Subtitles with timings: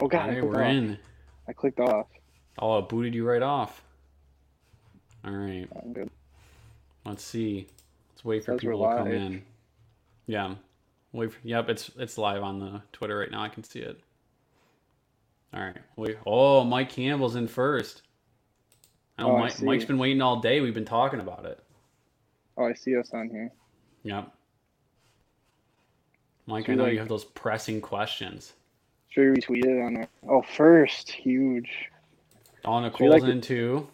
[0.00, 0.70] Oh god, All I right, clicked we're off.
[0.70, 0.98] in.
[1.48, 2.06] I clicked off.
[2.58, 3.82] Oh, it booted you right off.
[5.24, 6.10] All right, I'm good.
[7.04, 7.66] let's see.
[8.12, 9.42] Let's wait for people to come in.
[10.26, 10.54] Yeah.
[11.12, 11.32] Wait.
[11.32, 13.42] For, yep, it's it's live on the Twitter right now.
[13.42, 14.00] I can see it.
[15.54, 15.76] All right.
[15.96, 16.18] Wait.
[16.26, 18.02] Oh, Mike Campbell's in first.
[19.18, 19.62] Oh, I Mike.
[19.62, 20.60] Mike's been waiting all day.
[20.60, 21.58] We've been talking about it.
[22.58, 23.50] Oh, I see us on here.
[24.02, 24.30] Yep.
[26.46, 28.52] Mike, So I know like- you have those pressing questions.
[29.16, 31.70] Should we retweet on our Oh first, huge.
[32.66, 33.88] Oh, we Nicole's like in too.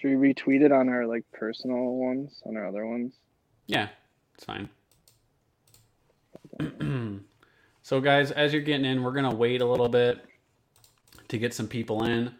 [0.00, 3.12] Should we retweet it on our like personal ones, on our other ones?
[3.66, 3.88] Yeah,
[4.34, 4.70] it's fine.
[7.82, 10.24] so, guys, as you're getting in, we're to wait a little bit
[11.28, 12.34] to get some people in.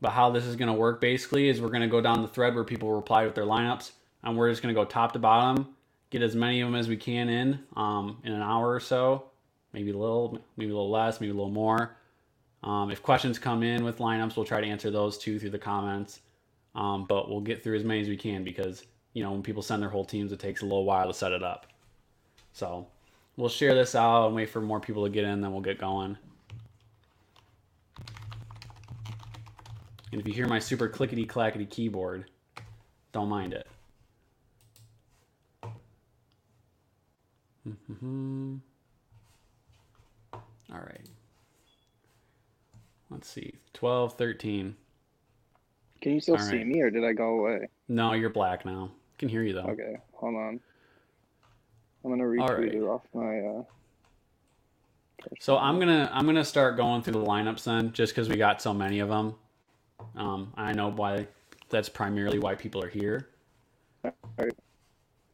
[0.00, 2.64] But how this is to work basically is we're to go down the thread where
[2.64, 3.90] people reply with their lineups,
[4.22, 5.74] and we're just to go top to bottom,
[6.08, 9.29] get as many of them as we can in um, in an hour or so,
[9.72, 11.96] maybe a little, maybe a little less, maybe a little more.
[12.62, 15.58] Um, if questions come in with lineups, we'll try to answer those too through the
[15.58, 16.20] comments.
[16.74, 19.62] Um, but we'll get through as many as we can because you know when people
[19.62, 21.66] send their whole teams, it takes a little while to set it up.
[22.52, 22.86] So
[23.36, 25.78] we'll share this out and wait for more people to get in, then we'll get
[25.78, 26.16] going.
[30.12, 32.30] And if you hear my super clickety clackety keyboard,
[33.12, 33.66] don't mind it.
[37.66, 38.60] Mhm.
[40.72, 41.06] All right.
[43.10, 43.54] Let's see.
[43.74, 44.76] 12, 13.
[46.00, 46.66] Can you still All see right.
[46.66, 47.68] me or did I go away?
[47.88, 48.90] No, you're black now.
[48.92, 49.66] I Can hear you though.
[49.66, 50.60] Okay, hold on.
[52.04, 52.74] I'm gonna retweet Alright.
[52.74, 53.62] it off my uh
[55.40, 58.62] So I'm gonna I'm gonna start going through the lineups then, just because we got
[58.62, 59.34] so many of them.
[60.16, 61.26] Um, I know why.
[61.68, 63.28] That's primarily why people are here.
[64.04, 64.54] Alright.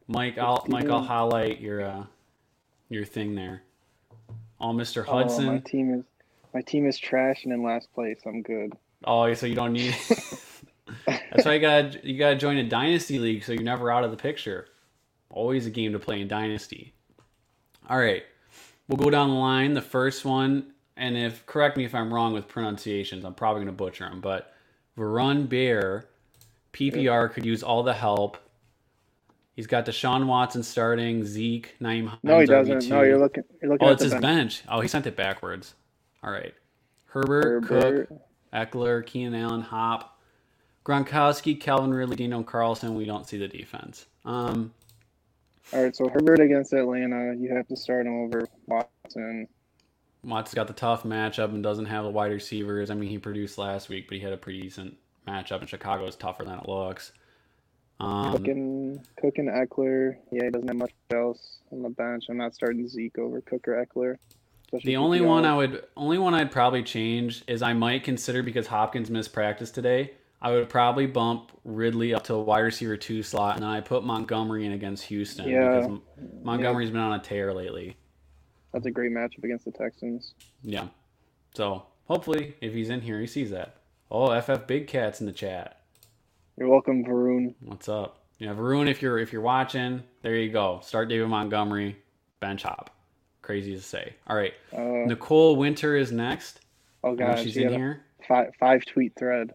[0.07, 2.03] Mike, I'll Mike, I'll highlight your uh,
[2.89, 3.63] your thing there.
[4.59, 5.05] Oh, Mr.
[5.05, 5.47] Hudson.
[5.47, 6.05] Oh, my team is
[6.53, 8.19] my team is trash and in last place.
[8.25, 8.73] I'm good.
[9.03, 9.95] Oh, so you don't need.
[11.05, 13.91] That's why you got to you got to join a dynasty league, so you're never
[13.91, 14.67] out of the picture.
[15.29, 16.93] Always a game to play in dynasty.
[17.89, 18.23] All right,
[18.87, 19.73] we'll go down the line.
[19.73, 23.71] The first one, and if correct me if I'm wrong with pronunciations, I'm probably to
[23.71, 24.21] butcher them.
[24.21, 24.53] But
[24.97, 26.05] Varun Bear,
[26.73, 28.37] PPR could use all the help.
[29.57, 32.77] He's got Deshaun Watson starting, Zeke, Nyheim Hines, No, he doesn't.
[32.77, 32.89] RB2.
[32.89, 33.43] No, you're looking.
[33.59, 34.21] You're looking Oh, at it's his bench.
[34.23, 34.63] bench.
[34.69, 35.73] Oh, he sent it backwards.
[36.23, 36.53] All right.
[37.07, 38.07] Herbert, Herbert.
[38.09, 38.21] Cook,
[38.53, 40.19] Ekeler, Keenan Allen, Hop,
[40.85, 42.93] Gronkowski, Calvin Ridley, Dino Carlson.
[42.93, 44.05] We don't see the defense.
[44.25, 44.71] Um,
[45.73, 49.47] All right, so Herbert against Atlanta, you have to start him over Watson.
[50.23, 52.91] Watt's got the tough matchup and doesn't have the wide receivers.
[52.91, 54.97] I mean, he produced last week, but he had a pretty decent
[55.27, 57.11] matchup, and Chicago is tougher than it looks.
[57.99, 60.17] Um, cooking, and Cook Ekeler.
[60.31, 62.25] Yeah, he doesn't have much else on the bench.
[62.29, 64.17] I'm not starting Zeke over Cook or Ekeler.
[64.83, 68.67] The only one I would only one I'd probably change is I might consider because
[68.67, 70.11] Hopkins missed practice today.
[70.41, 73.81] I would probably bump Ridley up to a wide receiver two slot, and then I
[73.81, 75.79] put Montgomery in against Houston Yeah.
[75.79, 75.99] because
[76.43, 77.95] Montgomery's been on a tear lately.
[78.73, 80.35] That's a great matchup against the Texans.
[80.61, 80.89] Yeah,
[81.55, 83.77] so hopefully if he's in here, he sees that.
[84.11, 85.76] Oh, FF Big Cat's in the chat.
[86.57, 87.53] You're welcome, Varun.
[87.61, 88.23] What's up?
[88.39, 90.79] Yeah, Varun, if you're if you're watching, there you go.
[90.83, 91.97] Start David Montgomery,
[92.39, 92.89] bench hop.
[93.41, 94.13] Crazy to say.
[94.27, 96.61] All right, Uh, Nicole Winter is next.
[97.03, 98.03] oh god, she's she in here.
[98.27, 99.51] five, five tweet thread.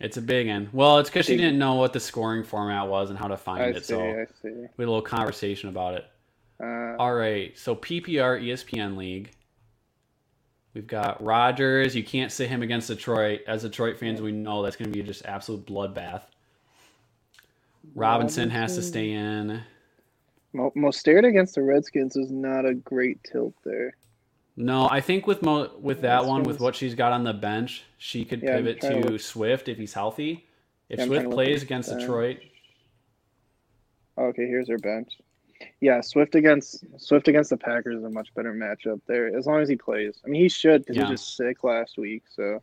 [0.00, 0.70] It's a big one.
[0.72, 3.62] Well, it's because she didn't know what the scoring format was and how to find
[3.62, 3.84] I it.
[3.84, 4.48] see, So I see.
[4.48, 6.06] we had a little conversation about it.
[6.62, 7.56] Uh, All right.
[7.58, 9.32] So PPR ESPN League.
[10.74, 11.96] We've got Rogers.
[11.96, 13.40] You can't sit him against Detroit.
[13.46, 16.22] As Detroit fans, we know that's going to be just absolute bloodbath.
[17.94, 19.62] Robinson has to stay in.
[20.52, 23.96] Mo- Mostert against the Redskins is not a great tilt there.
[24.56, 27.84] No, I think with Mo, with that one, with what she's got on the bench,
[27.98, 30.46] she could Yeah, pivot to to Swift if he's healthy.
[30.88, 32.00] If Yeah, Swift trying to look plays against bench.
[32.00, 32.38] Detroit,
[34.18, 35.08] okay, here's her bench.
[35.80, 39.34] Yeah, Swift against Swift against the Packers is a much better matchup there.
[39.36, 41.06] As long as he plays, I mean, he should because Yeah.
[41.06, 42.24] he was just sick last week.
[42.28, 42.62] So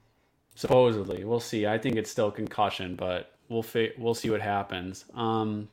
[0.55, 1.67] Supposedly, we'll see.
[1.67, 5.05] I think it's still concussion, but we'll fi- we'll see what happens.
[5.13, 5.69] Um,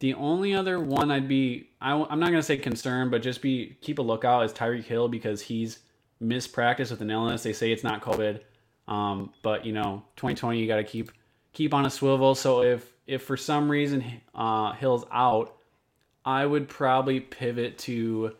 [0.00, 3.76] the only other one I'd be I, am not gonna say concerned, but just be
[3.80, 5.80] keep a lookout is Tyreek Hill because he's
[6.20, 7.42] missed practice with an illness.
[7.42, 8.40] They say it's not COVID,
[8.86, 11.10] um, but you know, 2020 you got to keep
[11.52, 12.34] keep on a swivel.
[12.34, 14.04] So if if for some reason
[14.34, 15.57] uh, Hill's out,
[16.24, 18.34] I would probably pivot to.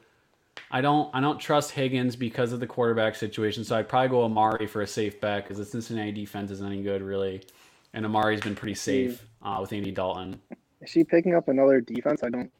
[0.70, 4.24] I don't I don't trust Higgins because of the quarterback situation, so I'd probably go
[4.24, 7.42] Amari for a safe bet because the Cincinnati defense isn't any good really,
[7.94, 10.40] and Amari's been pretty safe uh, with Andy Dalton.
[10.82, 12.22] is she picking up another defense?
[12.22, 12.50] I don't.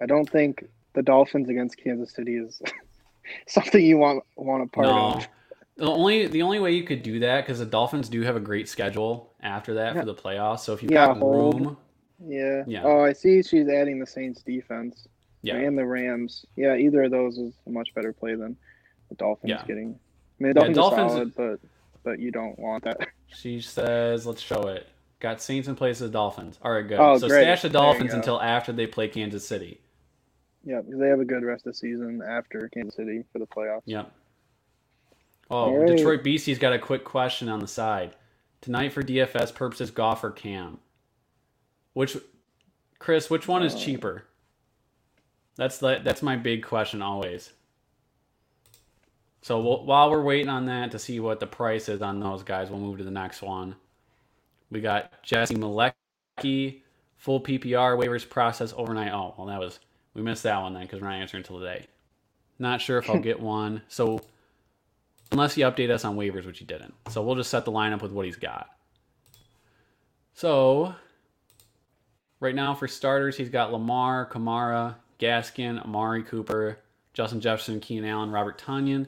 [0.00, 0.64] I don't think
[0.94, 2.60] the Dolphins against Kansas City is
[3.48, 5.06] something you want want a part no.
[5.14, 5.28] of.
[5.76, 8.40] The only the only way you could do that because the Dolphins do have a
[8.40, 10.00] great schedule after that Yeah.
[10.00, 10.60] for the playoffs.
[10.60, 11.54] So if you've Yeah, got hold.
[11.60, 11.76] room,
[12.26, 12.64] Yeah.
[12.66, 12.82] Yeah.
[12.84, 13.42] Oh, I see.
[13.42, 15.06] She's adding the Saints defense
[15.42, 16.44] yeah, and the Rams.
[16.56, 18.56] Yeah, either of those is a much better play than
[19.08, 19.64] the Dolphins Yeah.
[19.66, 19.98] getting.
[20.40, 21.60] I mean, the Yeah, Dolphins, Dolphins- are solid, but
[22.02, 22.98] but you don't want that.
[23.28, 24.88] she says, let's show it.
[25.20, 26.58] Got Saints in place of the Dolphins.
[26.62, 26.98] All right, good.
[26.98, 27.42] Oh, so great.
[27.42, 29.80] stash the Dolphins until after they play Kansas City.
[30.64, 33.46] yeah, because they have a good rest of the season after Kansas City for the
[33.46, 33.82] playoffs.
[33.84, 34.10] Yep.
[35.50, 35.88] Oh, right.
[35.96, 38.14] Detroit BC's got a quick question on the side.
[38.62, 40.78] Tonight for DFS purposes, Goff or Cam?
[41.92, 42.16] Which,
[42.98, 44.24] Chris, which one is Uh, cheaper?
[45.56, 47.50] That's the, that's my big question always.
[49.42, 52.42] So we'll, while we're waiting on that to see what the price is on those
[52.42, 53.74] guys, we'll move to the next one.
[54.70, 56.82] We got Jesse Malecki,
[57.16, 59.12] full PPR waivers process overnight.
[59.12, 59.80] Oh, well, that was
[60.14, 61.86] we missed that one then because we're not answering until today.
[62.58, 63.82] Not sure if I'll get one.
[63.88, 64.20] So
[65.32, 66.94] unless you update us on waivers, which you didn't.
[67.10, 68.70] So we'll just set the lineup with what he's got.
[70.34, 70.94] So
[72.40, 76.78] right now for starters, he's got Lamar, Kamara, Gaskin, Amari Cooper,
[77.12, 79.06] Justin Jefferson, Keenan Allen, Robert Tonyan,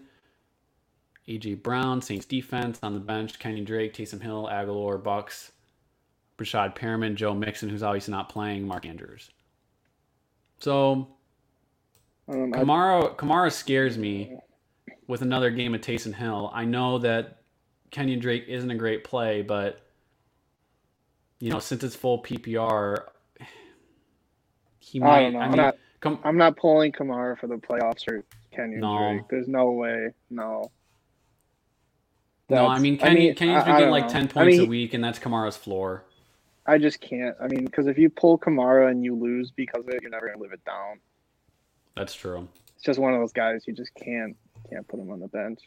[1.28, 5.52] AJ Brown, Saints defense on the bench, Kenny Drake, Taysom Hill, Aguilar, Bucks,
[6.36, 9.30] Breshad Perriman, Joe Mixon, who's obviously not playing, Mark Andrews.
[10.58, 11.08] So
[12.28, 14.36] Um, Kamara Kamara scares me
[15.06, 16.50] with another game of Taysom Hill.
[16.54, 17.42] I know that
[17.90, 19.80] Kenyon Drake isn't a great play, but
[21.40, 23.06] you know, since it's full PPR,
[24.82, 25.38] he I don't know.
[25.40, 25.76] I I'm not-
[26.24, 28.98] I'm not pulling Kamara for the playoffs or Kenyon No.
[29.12, 29.22] Drake.
[29.30, 30.08] There's no way.
[30.30, 30.70] No.
[32.50, 34.08] no, I That's- mean, Kenyon's I- been I getting don't like know.
[34.10, 36.04] ten I points mean, a week, and that's Kamara's floor.
[36.66, 37.36] I just can't.
[37.40, 40.26] I mean, because if you pull Kamara and you lose because of it, you're never
[40.28, 41.00] gonna live it down.
[41.96, 42.48] That's true.
[42.74, 44.36] It's just one of those guys you just can't
[44.70, 45.60] can't put him on the bench.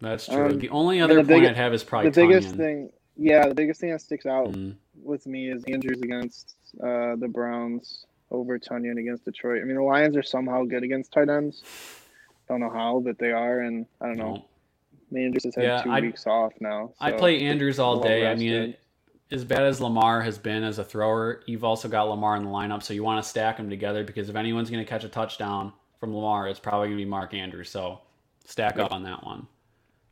[0.00, 0.46] That's true.
[0.46, 2.56] Um, the only other the point big- I'd have is probably the biggest Tonyan.
[2.56, 7.16] thing, yeah, the biggest thing that sticks out Mm, with me is Andrews against uh,
[7.16, 9.62] the Browns over Tonyan against Detroit.
[9.62, 11.62] I mean, the Lions are somehow good against tight ends.
[12.48, 14.44] Don't know how, but they are, and I don't know.
[15.10, 15.20] no.
[15.20, 16.92] Andrews has had Yeah, 2 I- weeks off now.
[17.00, 18.26] I play Andrews all day.
[18.28, 18.76] I mean,
[19.32, 22.50] as bad as Lamar has been as a thrower, you've also got Lamar in the
[22.50, 25.08] lineup, so you want to stack them together because if anyone's going to catch a
[25.08, 27.70] touchdown from Lamar, it's probably going to be Mark Andrews.
[27.70, 28.00] So
[28.44, 29.46] stack up on that one.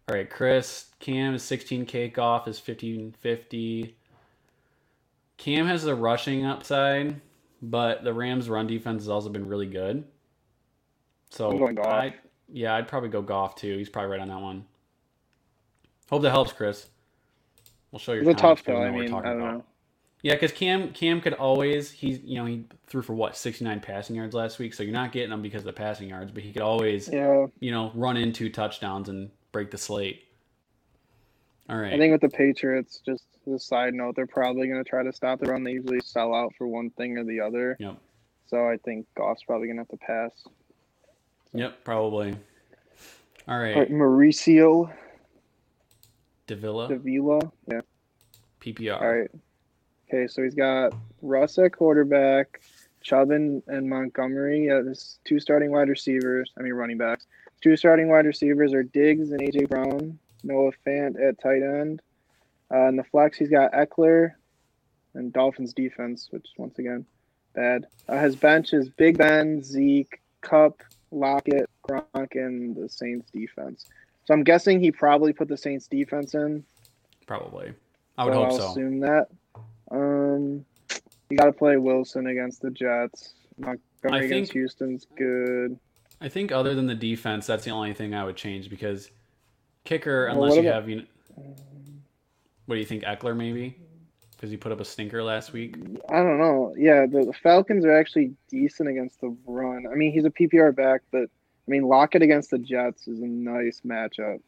[0.08, 3.96] All right, Chris Cam is 16k off is 1550.
[5.36, 7.20] Cam has the rushing upside,
[7.62, 10.04] but the Rams' run defense has also been really good.
[11.30, 11.86] So I'm going Goff.
[11.86, 12.14] I,
[12.48, 13.76] yeah, I'd probably go Goff too.
[13.78, 14.66] He's probably right on that one.
[16.10, 16.88] Hope that helps, Chris.
[17.92, 18.82] We'll show your It's a tough though.
[18.82, 19.54] I know what we're mean, I don't about.
[19.54, 19.64] know.
[20.22, 23.80] Yeah, because Cam Cam could always he's you know he threw for what sixty nine
[23.80, 26.42] passing yards last week, so you're not getting him because of the passing yards, but
[26.42, 30.27] he could always Yeah, you know run into touchdowns and break the slate.
[31.68, 34.82] All right, I think with the Patriots, just as a side note, they're probably going
[34.82, 35.64] to try to stop the run.
[35.64, 37.76] They usually sell out for one thing or the other.
[37.78, 37.96] Yep.
[38.46, 40.30] So I think Goff's probably going to have to pass.
[41.52, 42.36] yep, probably.
[43.46, 44.92] All right, All right, Mauricio
[46.46, 47.40] Davila Davila.
[47.70, 47.80] Yeah.
[48.60, 49.00] PPR.
[49.00, 49.30] All right.
[50.08, 52.62] Okay, so he's got Russ at quarterback,
[53.02, 54.66] Chubb and, and Montgomery.
[54.66, 56.50] Yeah, there's two starting wide receivers.
[56.58, 57.26] I mean, running backs.
[57.62, 60.18] Two starting wide receivers are Diggs and AJ Brown.
[60.48, 62.02] Noah Fant at tight end.
[62.72, 64.32] Uh, in the flex, he's got Ekeler
[65.14, 67.06] and Dolphins defense, which once again,
[67.54, 67.86] bad.
[68.08, 73.86] Uh, his bench is Big Ben, Zeke, Kupp, Lockett, Gronk, and the Saints defense.
[74.24, 76.64] So I'm guessing he probably put the Saints defense in.
[77.26, 77.72] Probably.
[78.18, 78.72] I would hope so hope I'll so.
[78.72, 79.28] assume that.
[79.90, 80.64] Um,
[81.30, 83.34] you got to play Wilson against the Jets.
[83.58, 83.80] Montgomery
[84.12, 85.78] I against think- Houston's good.
[86.20, 89.08] I think other than the defense, that's the only thing I would change because
[89.88, 91.02] kicker, unless what you about- have you.
[92.66, 93.76] What do you think, Ekeler maybe?
[94.36, 95.74] Because he put up a stinker last week.
[96.10, 96.74] I don't know.
[96.76, 99.86] Yeah, the, the Falcons are actually decent against the run.
[99.90, 103.26] I mean, he's a PPR back, but I mean, Lockett against the Jets is a
[103.26, 104.40] nice matchup.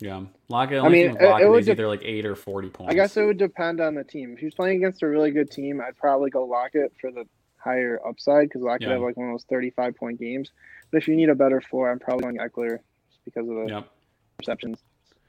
[0.00, 0.82] Yeah, Lockett.
[0.82, 2.90] I mean, thing with it- it would is de- either like eight or forty points.
[2.90, 4.32] I guess it would depend on the team.
[4.32, 7.24] If he's playing against a really good team, I'd probably go Lockett for the
[7.56, 8.94] higher upside because Lockett Yeah.
[8.94, 10.50] have like one of those 35 point games.
[10.90, 13.66] But if you need a better floor, I'm probably going Ekeler just because of the
[13.68, 13.88] Yep,
[14.42, 14.78] receptions.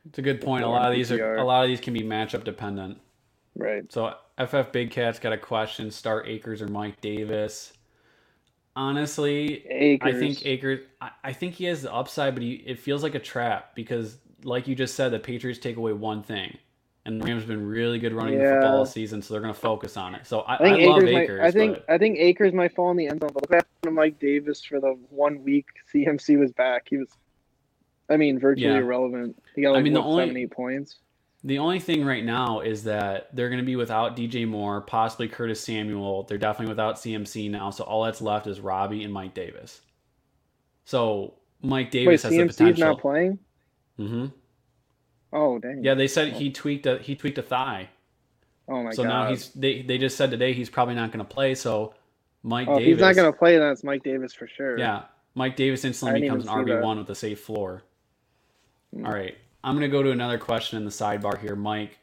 [0.08, 0.64] it's a good point.
[0.64, 3.00] A lot of these are a lot of these can be matchup dependent.
[3.56, 3.92] Right.
[3.92, 7.74] So FF Big Cat's got a question: Start Akers or Mike Davis?
[8.76, 10.00] Honestly.
[10.02, 10.80] I think Akers.
[11.02, 14.18] I, I think he has the upside, but he, it feels like a trap because,
[14.44, 16.58] like you just said, the Patriots take away one thing,
[17.06, 18.54] and the Rams have been really good running the Yeah.
[18.54, 20.26] football all season, so they're going to focus on it.
[20.26, 21.40] So I, I think I love Akers, Akers.
[21.40, 21.46] might.
[21.48, 23.30] I think but I think Akers might fall in the end zone.
[23.32, 26.88] But look at Mike Davis for the one week CMC was back.
[26.90, 27.10] He was
[28.14, 28.80] I mean, virtually Yeah.
[28.80, 29.42] irrelevant.
[29.56, 30.98] He got like I mean, the only- seven, eight points.
[31.46, 35.28] The only thing right now is that they're going to be without DJ Moore, possibly
[35.28, 36.24] Curtis Samuel.
[36.24, 37.70] They're definitely without CMC now.
[37.70, 39.82] So all that's left is Robbie and Mike Davis.
[40.86, 42.88] So Mike Wait, Davis has the CMC's potential.
[42.88, 43.40] not playing?
[43.98, 44.26] hmm
[45.34, 45.84] Oh dang.
[45.84, 47.90] Yeah, they said he tweaked a he tweaked a thigh.
[48.70, 49.10] Oh my so god.
[49.10, 51.56] So now he's they they just said today he's probably not going to play.
[51.56, 51.94] So
[52.44, 53.58] Mike Oh, if Davis, he's not gonna play.
[53.58, 54.78] Then it's Mike Davis for sure.
[54.78, 55.04] yeah,
[55.36, 57.84] Mike Davis instantly becomes an RB one with a safe floor.
[58.98, 61.98] All right, I'm going to go to another question in the sidebar here, Mike.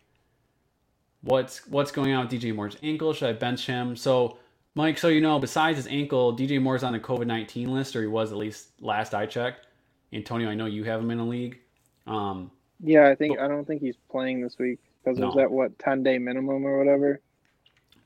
[1.23, 3.13] What's what's going on with DJ Moore's ankle?
[3.13, 3.95] Should I bench him?
[3.95, 4.39] So
[4.75, 8.01] Mike, so you know, besides his ankle, DJ Moore's on the COVID nineteen list, or
[8.01, 9.67] he was at least last I checked.
[10.13, 11.59] Antonio, I know you have him in a league.
[12.07, 12.51] Um,
[12.83, 15.27] Yeah, I think But- I don't think he's playing this week because No.
[15.27, 17.21] there's that what ten day minimum or whatever.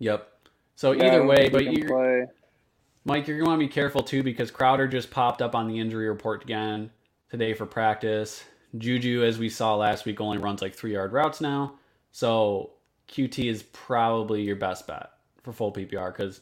[0.01, 0.29] yep.
[0.75, 2.27] So Yeah, either way, but play.
[3.05, 5.69] Mike, you're going to want to be careful too because Crowder just popped up on
[5.69, 6.91] the injury report again
[7.31, 8.45] today for practice.
[8.79, 11.75] Juju, as we saw last week, only runs like three yard routes now.
[12.13, 12.73] So
[13.09, 15.11] Coutee is probably your best bet
[15.43, 16.41] for full PPR because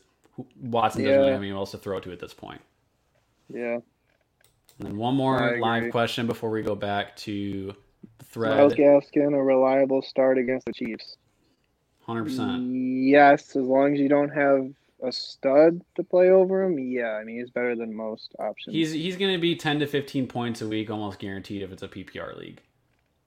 [0.61, 2.61] Watson doesn't really have anyone else to throw to at this point.
[3.53, 3.79] Yeah,
[4.79, 7.75] And then one more live question before we go back to
[8.19, 8.79] the Miles thread.
[8.79, 11.17] Gaskin, a reliable start against the Chiefs.
[12.09, 12.71] 100%.
[12.73, 14.71] Yes, as long as you don't have
[15.03, 16.79] a stud to play over him.
[16.79, 18.75] Yeah, I mean he's better than most options.
[18.75, 21.83] He's he's going to be 10 to 15 points a week, almost guaranteed if it's
[21.83, 22.61] a PPR league.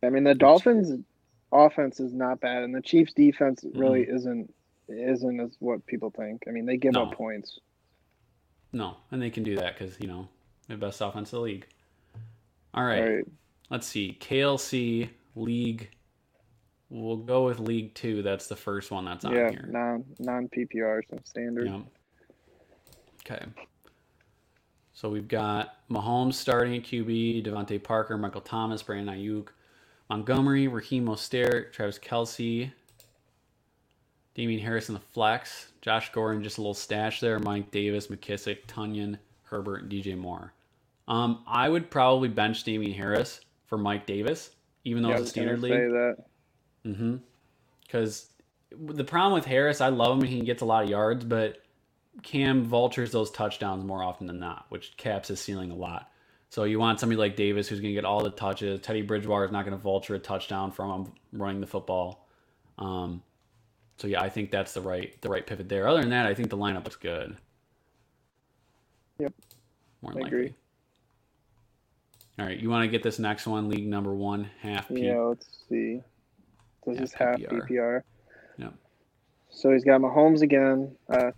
[0.03, 0.99] I mean the Dolphins'
[1.51, 4.15] offense is not bad, and the Chiefs' defense really Mm-hmm.
[4.15, 4.53] isn't
[4.87, 6.43] isn't as what people think.
[6.47, 7.03] I mean they give No.
[7.03, 7.59] up points.
[8.71, 10.27] No, and they can do that because you know
[10.67, 11.67] the best offense in the league.
[12.73, 13.25] All right, All right.
[13.69, 14.17] let's see.
[14.19, 15.89] KLC League.
[16.95, 18.21] We'll go with League Two.
[18.21, 19.67] That's the first one that's on Yeah, here.
[19.69, 21.67] non non PPR, so standard.
[21.67, 21.81] Yeah.
[23.29, 23.45] Okay.
[24.93, 29.49] So we've got Mahomes starting at QB, DeVante Parker, Michael Thomas, Brandon Aiyuk,
[30.09, 32.71] Montgomery, Raheem Mostert, Travis Kelce,
[34.33, 38.65] Damien Harris in the flex, Josh Gordon just a little stash there, Mike Davis, McKissic,
[38.67, 40.53] Tonyan, Herbert, and DJ Moore.
[41.09, 44.51] Um, I would probably bench Damien Harris for Mike Davis,
[44.85, 46.15] even though Yeah, it's a standard league.
[46.85, 47.17] Mm-hmm.
[47.83, 48.29] Because
[48.71, 51.59] the problem with Harris, I love him and he gets a lot of yards, but
[52.23, 56.09] Cam vultures those touchdowns more often than not, which caps his ceiling a lot.
[56.49, 58.79] So you want somebody like Davis who's going to get all the touches.
[58.81, 62.27] Teddy Bridgewater is not going to vulture a touchdown from him running the football.
[62.77, 63.21] Um,
[63.97, 65.87] so yeah, I think that's the right the right pivot there.
[65.87, 67.35] Other than that, I think the lineup looks good.
[69.19, 69.33] Yep.
[70.01, 70.53] More I than agree.
[72.37, 74.87] All right, you want to get this next one, league number one, half.
[74.89, 76.01] Yeah, let's see.
[76.85, 77.69] This Half is half PPR.
[77.69, 78.01] PPR.
[78.57, 78.73] Yep.
[79.49, 81.31] So he's got Mahomes again, uh,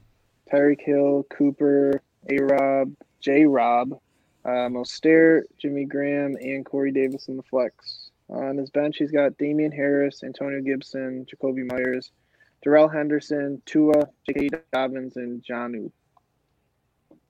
[0.52, 4.00] Tyreek Hill, Cooper, A Rob, J Rob,
[4.46, 8.10] uh, Mostert, Jimmy Graham, and Corey Davis in the flex.
[8.30, 12.12] On his bench, he's got Damien Harris, Antonio Gibson, Jakobi Meyers,
[12.64, 14.50] Darrell Henderson, Tua, J.K.
[14.74, 15.92] Dobbins, and Jonnu.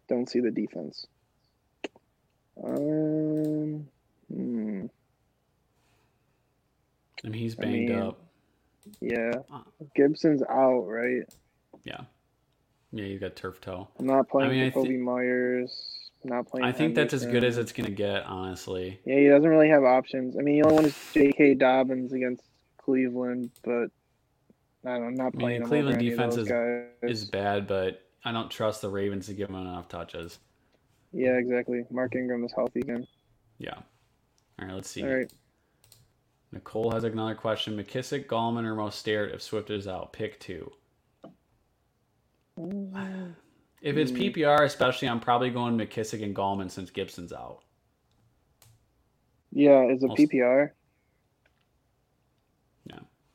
[0.07, 1.05] Don't see the defense.
[2.63, 3.87] Um,
[4.33, 4.85] hmm,
[7.25, 8.19] I mean, he's I banged mean, up.
[9.01, 9.31] yeah.
[9.51, 9.61] Uh.
[9.95, 11.23] Gibson's out, right?
[11.83, 12.01] Yeah.
[12.91, 13.87] Yeah, you got turf toe.
[13.99, 14.97] I'm not playing I mean, I Jakobi thi-
[16.23, 16.65] Not Not playing.
[16.65, 18.99] I think that's as good as it's going to get, honestly.
[19.05, 20.37] Yeah, he doesn't really have options.
[20.37, 21.55] I mean, the only one is J.K.
[21.55, 22.43] Dobbins against
[22.77, 23.87] Cleveland, but
[24.85, 25.23] I don't know.
[25.23, 28.49] Not I mean, playing Cleveland over any of defense is- Is bad, but I don't
[28.49, 30.39] trust the Ravens to give him enough touches.
[31.11, 31.83] Yeah, exactly.
[31.89, 33.05] Mark Ingram is healthy again.
[33.57, 33.75] Yeah.
[34.59, 35.03] All right, let's see.
[35.03, 35.31] All right.
[36.51, 37.75] Nicole has another question.
[37.77, 40.13] McKissic, Gallman, or Mostert if Swift is out?
[40.13, 40.71] Pick two.
[43.81, 44.11] If it's.
[44.11, 47.59] PPR, especially, I'm probably going McKissic and Gallman since Gibson's out.
[49.51, 50.71] Yeah, is a s- PPR.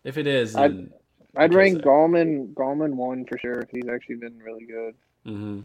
[0.05, 0.89] If it is, I'd-
[1.37, 1.79] I'd rank.
[1.79, 3.69] Gallman Gallman one for sure.
[3.71, 4.97] He's actually been really good.
[5.25, 5.61] hmm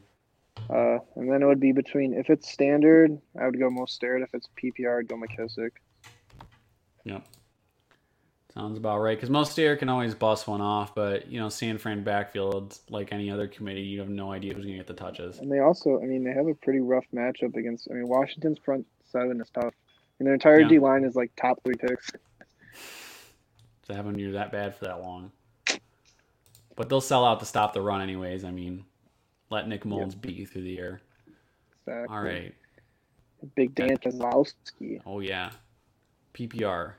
[0.69, 4.21] Uh, and then it would be between if it's standard, I would go Mostert.
[4.21, 5.71] If it's PPR, I'd go McKissic.
[7.05, 7.25] Yep.
[8.57, 9.15] Sounds about right.
[9.15, 13.29] Because Mostert can always bust one off, but you know, San Fran backfield, like any
[13.29, 15.37] other committee, you have no idea who's going to get the touches.
[15.37, 17.87] And they also, I mean, they have a pretty rough matchup against.
[17.91, 19.75] I mean, Washington's front seven is tough.
[20.17, 20.69] And their entire Yeah.
[20.69, 22.09] D line is like top three picks.
[23.85, 25.31] to have them you're that bad for that long.
[26.75, 28.43] But they'll sell out to stop the run anyways.
[28.43, 28.85] I mean,
[29.51, 31.01] let Nick Mullens beat you through the air.
[31.85, 32.15] Exactly.
[32.15, 32.55] All right.
[33.55, 34.99] Big Dan Kozlowski.
[35.05, 35.51] Oh yeah.
[36.33, 36.93] PPR.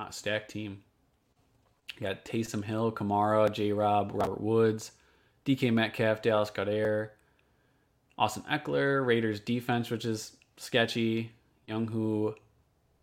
[0.00, 0.82] Hot stack team.
[1.94, 4.92] You got Taysom Hill, Kamara, J Rob, Robert Woods,
[5.44, 7.10] DK Metcalf, Dallas Goedert,
[8.16, 11.32] Austin Ekeler, Raiders defense, which is sketchy,
[11.68, 12.34] Younghoe,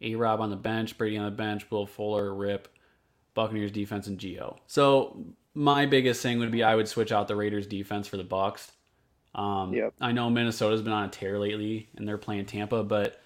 [0.01, 2.67] A Rob on the bench, Brady on the bench, Will Fuller, Rip,
[3.35, 4.57] Buccaneers defense, and Gio.
[4.65, 5.23] So
[5.53, 8.71] my biggest thing would be I would switch out the Raiders defense for the Bucks.
[9.35, 9.93] Um, Yep.
[10.01, 13.21] I know Minnesota's been on a tear lately, and they're playing Tampa, but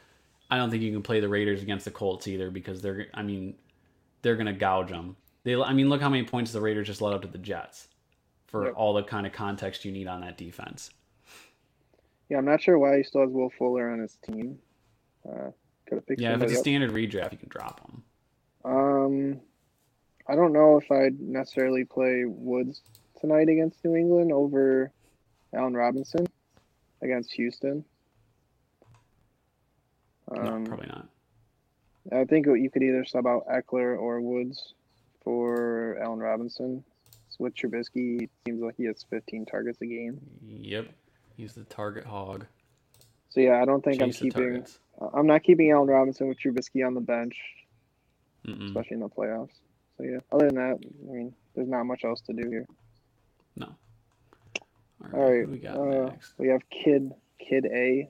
[0.51, 3.23] I don't think you can play the Raiders against the Colts either because they're, I
[3.23, 3.55] mean,
[4.21, 5.15] they're gonna gouge them.
[5.43, 7.87] They, I mean, look how many points the Raiders just let up to the Jets
[8.47, 8.73] for Yep.
[8.75, 10.91] all the kind of context you need on that defense.
[12.29, 14.59] Yeah, I'm not sure why he still has Will Fuller on his team.
[15.27, 15.51] Uh,
[15.87, 18.03] could have picked Yeah, if it's a standard redraft, you can drop him.
[18.63, 19.41] Um,
[20.27, 22.81] I don't know if I'd necessarily play Woods
[23.19, 24.91] tonight against New England over
[25.53, 26.27] Allen Robinson
[27.01, 27.83] against Houston.
[30.31, 31.07] No, Um, probably not.
[32.11, 34.73] I think you could either sub out Ekeler or Woods
[35.23, 36.83] for Allen Robinson.
[37.39, 40.19] With Trubisky, seems like he has 15 targets a game.
[40.45, 40.89] Yep,
[41.37, 42.45] he's the target hog.
[43.29, 44.65] So yeah, I don't think Chase I'm keeping.
[45.13, 47.35] I'm not keeping Allen Robinson with Trubisky on the bench,
[48.45, 48.67] Mm-mm.
[48.67, 49.53] especially in the playoffs.
[49.97, 50.77] So yeah, other than that,
[51.09, 52.67] I mean, there's not much else to do here.
[53.55, 53.73] No.
[55.01, 56.33] All right, All right, we got uh, next?
[56.37, 58.07] we have Kid Kid A.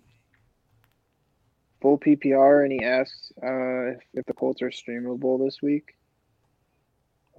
[1.82, 5.96] Full PPR, and he asks uh, if, the Colts are streamable this week.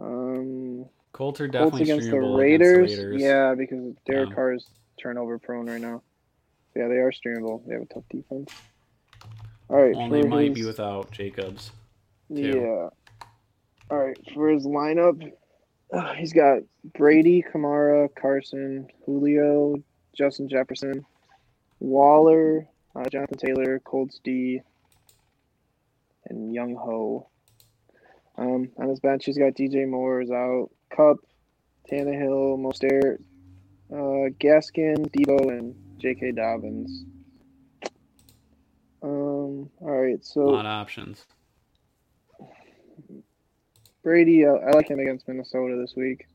[0.01, 2.77] Um, Colts are Colts definitely against the streamable Raiders.
[2.93, 3.23] against the Raiders.
[3.23, 4.35] Yeah, because Derek Yeah.
[4.35, 4.67] Carr is
[5.01, 6.03] turnover prone right now.
[6.75, 7.65] Yeah, they are streamable.
[7.67, 8.53] They have a tough defense.
[9.69, 11.71] All right, Only might be without Jacobs.
[12.35, 12.41] too.
[12.41, 12.89] Yeah.
[13.91, 15.33] All right, for his lineup,
[15.93, 16.63] uh, he's got
[16.97, 19.77] Brady, Kamara, Carson, Julio,
[20.17, 21.05] Justin Jefferson,
[21.79, 24.61] Waller, uh, Jonathan Taylor, Colts D,
[26.27, 27.27] and Younghoe.
[28.39, 31.19] Um, on his bench, he's got DJ Moore is out, Kupp,
[31.91, 33.19] Tannehill, Mostert,
[33.93, 36.33] uh, Gaskin, Deebo, and J.K.
[36.33, 37.05] Dobbins.
[39.03, 39.69] Um.
[39.81, 40.21] All right.
[40.21, 41.25] A So lot of options.
[44.03, 46.27] Brady, uh, I like him against Minnesota this week.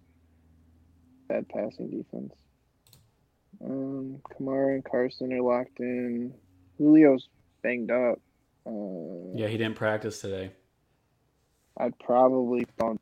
[1.28, 2.34] Bad passing defense.
[3.64, 6.34] Um, Kamara and Carson are locked in.
[6.78, 7.28] Julio's
[7.62, 8.20] banged up.
[8.66, 8.72] Uh,
[9.36, 10.52] Yeah, he didn't practice today.
[11.78, 13.02] I'd probably bump.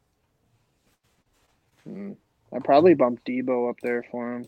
[1.83, 2.13] Hmm,
[2.53, 4.47] I'd probably bump Deebo up there for him.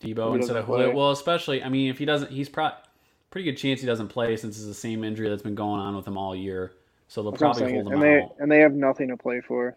[0.00, 0.82] Deebo instead of doesn't play.
[0.84, 0.96] Julio.
[0.96, 2.70] Well, especially, I mean, if he doesn't, he's pro-
[3.30, 5.94] pretty good chance he doesn't play since it's the same injury that's been going on
[5.96, 6.72] with him all year.
[7.08, 8.34] So they'll That's probably hold him And they out.
[8.38, 9.76] and they have nothing to play for.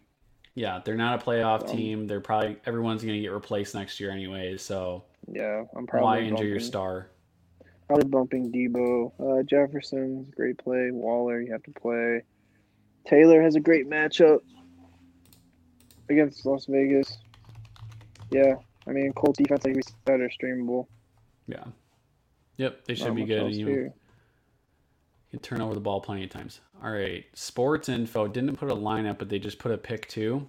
[0.55, 2.07] Yeah, they're not a playoff Um, team.
[2.07, 4.55] They're probably everyone's going to get replaced next year anyway.
[4.57, 7.09] So Yeah, I'm probably why injure your star?
[7.87, 9.11] Probably bumping Deebo.
[9.19, 10.89] Uh, Jefferson's great play.
[10.91, 12.23] Waller, you have to play.
[13.07, 14.39] Taylor has a great matchup
[16.09, 17.17] against Las Vegas.
[18.31, 18.55] Yeah,
[18.87, 20.87] I mean, Colts defense, like we said, are streamable.
[21.47, 21.63] Yeah.
[22.57, 23.41] Yep, they should Not be good.
[23.43, 23.93] else You
[25.29, 26.61] can turn over the ball plenty of times.
[26.83, 30.47] All right, sports info didn't put a lineup, but they just put a pick two,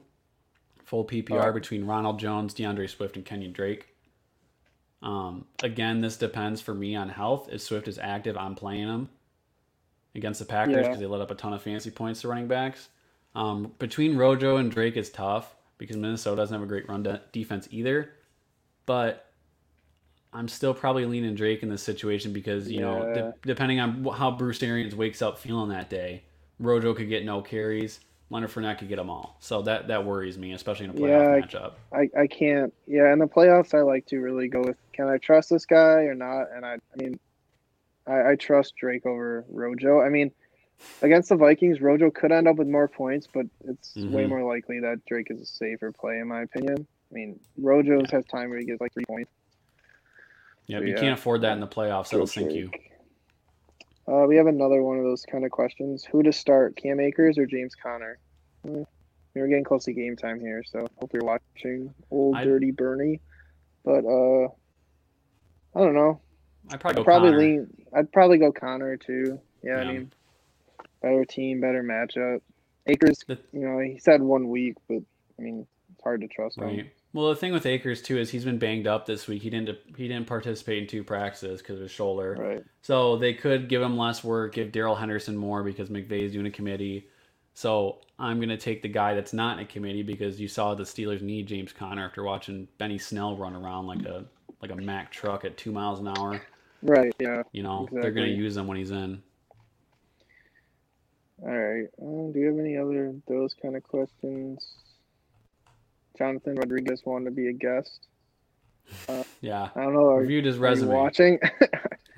[0.85, 1.53] full PPR Oh.
[1.53, 3.89] between Ronald Jones, DeAndre Swift, and Kenyon Drake.
[5.07, 7.49] Um, again, this depends for me on health.
[7.53, 9.09] If Swift is active, I'm playing him
[10.17, 10.83] against the Packers Yeah.
[10.83, 12.89] because they let up a ton of fancy points to running backs.
[13.37, 17.21] Um, between Rojo and Drake is tough because Minnesota doesn't have a great run de-
[17.31, 18.11] defense either.
[18.85, 19.27] But
[20.33, 24.33] I'm still probably leaning Drake in this situation because you know, de- depending on how
[24.33, 26.25] Bruce Arians wakes up feeling that day,
[26.59, 28.01] Rojo could get no carries.
[28.29, 29.37] Leonard Fournette could get them all.
[29.39, 31.73] So that that worries me, especially in a playoff Yeah, I- matchup.
[32.19, 32.75] I, I can't.
[32.89, 36.05] Yeah, in the playoffs, I like to really go with can I trust this guy
[36.05, 36.47] or not?
[36.55, 37.21] And I, I mean,
[38.07, 40.01] I, I trust Drake over Rojo.
[40.01, 40.31] I mean,
[41.03, 44.29] against the Vikings, Rojo could end up with more points, but it's way Mhm.
[44.31, 46.87] more likely that Drake is a safer play, in my opinion.
[47.11, 49.31] I mean, Rojo's has time where he gets like three points.
[50.67, 51.01] Yep, So, you yeah.
[51.01, 52.13] can't afford that in the playoffs.
[52.13, 52.71] It'll sink you.
[54.09, 56.05] Uh, we have another one of those kind of questions.
[56.05, 58.19] Who to start, Cam Akers or James Conner?
[58.65, 58.83] Hmm,
[59.35, 63.21] We're getting close to game time here, so hope you're watching old I- Dirty Bernie.
[63.85, 64.49] But uh,
[65.77, 66.21] I don't know.
[66.71, 67.39] I'd probably I'd probably Conner.
[67.43, 67.85] lean.
[67.95, 69.39] I'd probably go Conner too.
[69.63, 69.89] Yeah, Yeah.
[69.89, 70.13] I mean,
[71.03, 72.41] better team, better matchup.
[72.87, 75.03] Akers, The- you know, he said one week, but
[75.39, 76.87] I mean, it's hard to trust him.
[77.13, 79.43] Well, the thing with Akers too is he's been banged up this week.
[79.43, 82.37] He didn't he didn't participate in two practices because of his shoulder.
[82.39, 82.65] Right.
[82.83, 86.51] So they could give him less work, give Darrell Henderson more because McVay's doing a
[86.51, 87.09] committee.
[87.55, 90.85] So I'm gonna take the guy that's not in a committee because you saw the
[90.85, 94.27] Steelers need James Conner after watching Benny Snell run around like a
[94.63, 96.41] like a Mack truck at two miles an hour.
[96.83, 97.15] Right.
[97.19, 97.43] Yeah.
[97.53, 99.23] You know they're gonna use him when he's in.
[101.43, 101.87] All right.
[102.01, 104.67] Um, do you have any other those kind of questions?
[106.17, 108.07] Jonathan Rodriguez wanted to be a guest.
[109.41, 110.11] Yeah, I don't know.
[110.11, 110.95] Are, reviewed his resume.
[110.95, 111.41] watching?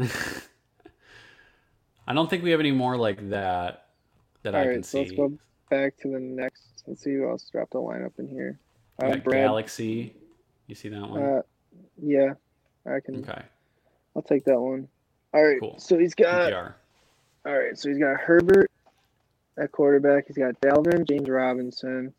[2.07, 3.87] I don't think we have any more like that
[4.43, 5.33] that All I right, can so let's go
[5.71, 6.85] back to the next.
[6.87, 8.59] Let's see who else dropped a lineup in here.
[9.03, 9.47] Uh, Brad.
[9.47, 10.15] Galaxy.
[10.67, 11.23] You see that one?
[11.23, 11.43] Uh,
[12.01, 12.35] yeah,
[12.87, 13.21] I can.
[13.29, 13.43] okay.
[14.17, 14.89] I'll take that one.
[15.33, 15.61] All right.
[15.61, 15.79] Cool.
[15.79, 16.53] So he's got.
[16.53, 16.73] PPR.
[17.47, 17.79] All right.
[17.79, 18.71] So he's got Herbert
[19.57, 20.27] at quarterback.
[20.27, 22.13] He's got Dalvin, James Robinson,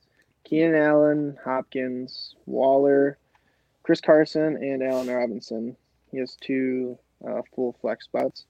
[0.44, 3.18] Keenan Allen, Hopkins, Waller,
[3.84, 5.76] Chris Carson, and Allen Robinson.
[6.12, 8.46] He has two uh, full flex spots.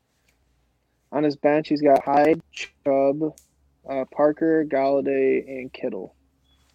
[1.11, 3.35] On his bench, he's got Hyde, Chubb,
[3.89, 6.13] uh, Parker, Golladay, and Kittle.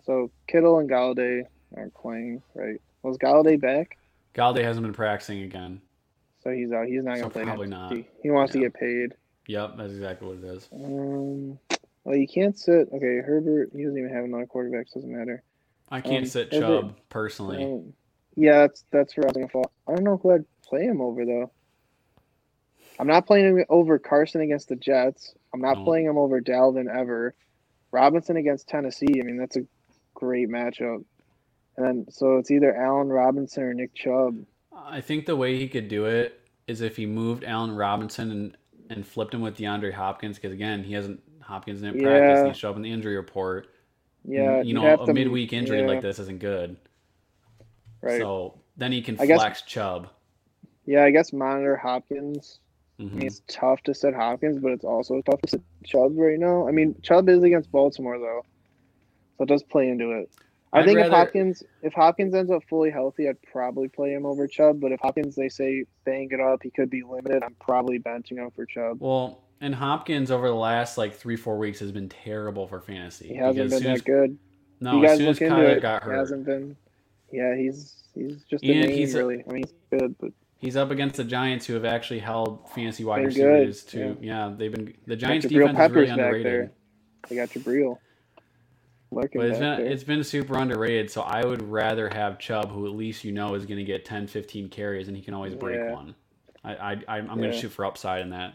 [0.04, 2.80] So Kittle and Golladay aren't playing, right?
[3.02, 3.96] Was Golladay back?
[4.34, 5.80] Golladay hasn't been practicing again.
[6.42, 6.86] So he's out.
[6.86, 7.44] He's not So gonna play.
[7.44, 7.92] probably not.
[8.22, 9.14] He wants to get paid.
[9.46, 10.68] Yep, that's exactly what it is.
[10.72, 11.58] Um,
[12.04, 12.88] well, you can't sit.
[12.92, 13.70] Okay, Herbert.
[13.74, 14.88] He doesn't even have another quarterback.
[14.88, 15.42] So it doesn't matter.
[15.90, 17.64] I can't Um, sit Chubb personally.
[17.64, 17.92] Um,
[18.36, 19.70] yeah, that's that's where I was gonna fall.
[19.86, 21.50] I don't know who I'd play him over though.
[22.98, 25.34] I'm not playing him over Carson against the Jets.
[25.52, 25.84] I'm not No.
[25.84, 27.34] playing him over Dalvin ever.
[27.90, 29.20] Robinson against Tennessee.
[29.20, 29.66] I mean, that's a
[30.14, 31.04] great matchup.
[31.76, 34.44] And then so it's either Allen Robinson or Nick Chubb.
[34.76, 38.56] I think the way he could do it is if he moved Allen Robinson and,
[38.90, 42.38] and flipped him with DeAndre Hopkins because again he hasn't Hopkins didn't practice Yeah.
[42.40, 43.68] and he showed up in the injury report.
[44.24, 46.76] Yeah, you know a to- midweek injury yeah, like this isn't good.
[48.00, 48.20] Right.
[48.20, 50.08] So then he can I guess- flex Chubb.
[50.86, 52.60] yeah, I guess monitor Hopkins.
[52.98, 53.12] I Mhm.
[53.14, 56.68] mean, it's tough to set Hopkins, but it's also tough to set Chubb right now.
[56.68, 58.42] I mean, Chubb is against Baltimore though,
[59.36, 60.30] so it does play into it.
[60.74, 64.26] I I'd think if Hopkins if Hopkins ends up fully healthy, I'd probably play him
[64.26, 64.80] over Chubb.
[64.80, 67.44] But if Hopkins they say bang it up, he could be limited.
[67.44, 68.96] I'm probably benching him for Chubb.
[68.98, 73.28] Well, and Hopkins over the last like three four weeks has been terrible for fantasy.
[73.28, 74.36] He hasn't been that as, good.
[74.80, 75.82] No, you as soon as Kyler it.
[75.82, 76.76] got He hurt, hasn't been.
[77.30, 79.44] Yeah, he's he's just a And name, he's really.
[79.48, 83.04] I mean, he's good, but he's up against the Giants who have actually held fantasy
[83.04, 84.48] wide receivers to yeah.
[84.48, 84.54] yeah.
[84.56, 86.46] they've been the Giants Jabril defense is Peppers really underrated.
[86.46, 86.72] there.
[87.28, 87.98] they got Jabril
[89.10, 89.86] lurking But it's been there.
[89.86, 93.54] it's been super underrated, so I would rather have Chubb, who at least you know
[93.54, 95.92] is going to get 10, 15 carries, and he can always break Yeah.
[95.92, 96.14] one.
[96.64, 96.72] I,
[97.06, 98.54] I I'm going to shoot for upside in that.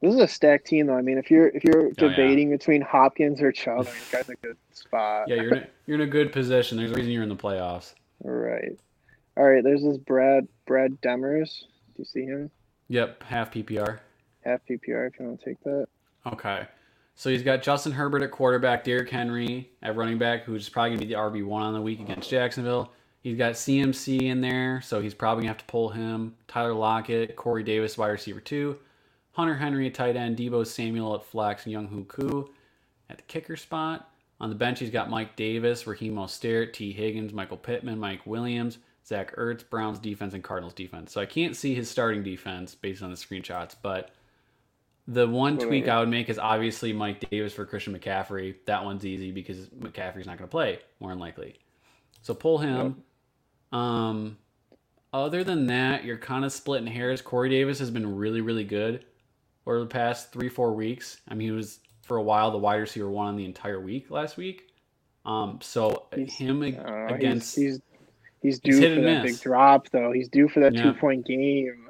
[0.00, 0.96] This is a stacked team, though.
[0.96, 2.08] I mean, if you're if you're Oh, yeah.
[2.10, 5.28] debating between Hopkins or Chubb, you guys in a good spot.
[5.28, 6.78] Yeah, you're in a, you're in a good position.
[6.78, 7.94] There's a reason you're in the playoffs.
[8.22, 8.78] Right.
[9.36, 9.62] All right.
[9.62, 11.60] There's this Brad Brad Demers.
[11.60, 12.50] Do you see him?
[12.88, 13.98] Yep, half PPR.
[14.44, 15.08] Half PPR.
[15.08, 15.86] If you want to take that.
[16.32, 16.66] Okay.
[17.18, 21.00] So he's got Justin Herbert at quarterback, Derrick Henry at running back, who's probably going
[21.00, 22.92] to be the RB1 on the week against Jacksonville.
[23.22, 26.36] He's got CMC in there, so he's probably going to have to pull him.
[26.46, 28.78] Tyler Lockett, Corey Davis, wide receiver 2.
[29.32, 32.50] Hunter Henry at tight end, Deebo Samuel at flex, and Young Koo
[33.10, 34.12] at the kicker spot.
[34.40, 36.92] On the bench, he's got Mike Davis, Raheem Mostert, T.
[36.92, 41.14] Higgins, Michael Pittman, Mike Williams, Zach Ertz, Browns defense, and Cardinals defense.
[41.14, 44.12] So I can't see his starting defense based on the screenshots, but
[45.08, 45.88] the one tweak.
[45.88, 48.54] I would make is obviously Mike Davis for Christian McCaffrey.
[48.66, 51.56] That one's easy because McCaffrey's not going to play, more than likely.
[52.22, 53.02] So pull him.
[53.72, 54.36] Um,
[55.12, 57.22] other than that, you're kind of splitting hairs.
[57.22, 59.04] Corey Davis has been really, really good
[59.66, 61.20] over the past three, four weeks.
[61.28, 64.10] I mean, he was for a while the wide receiver one on the entire week
[64.10, 64.70] last week.
[65.26, 67.80] Um, so He's- him ag- Uh, against he's, he's he's
[68.42, 69.32] He's due hit for that miss.
[69.36, 70.12] big drop, though.
[70.12, 70.84] He's due for that Yeah.
[70.84, 71.87] two point game.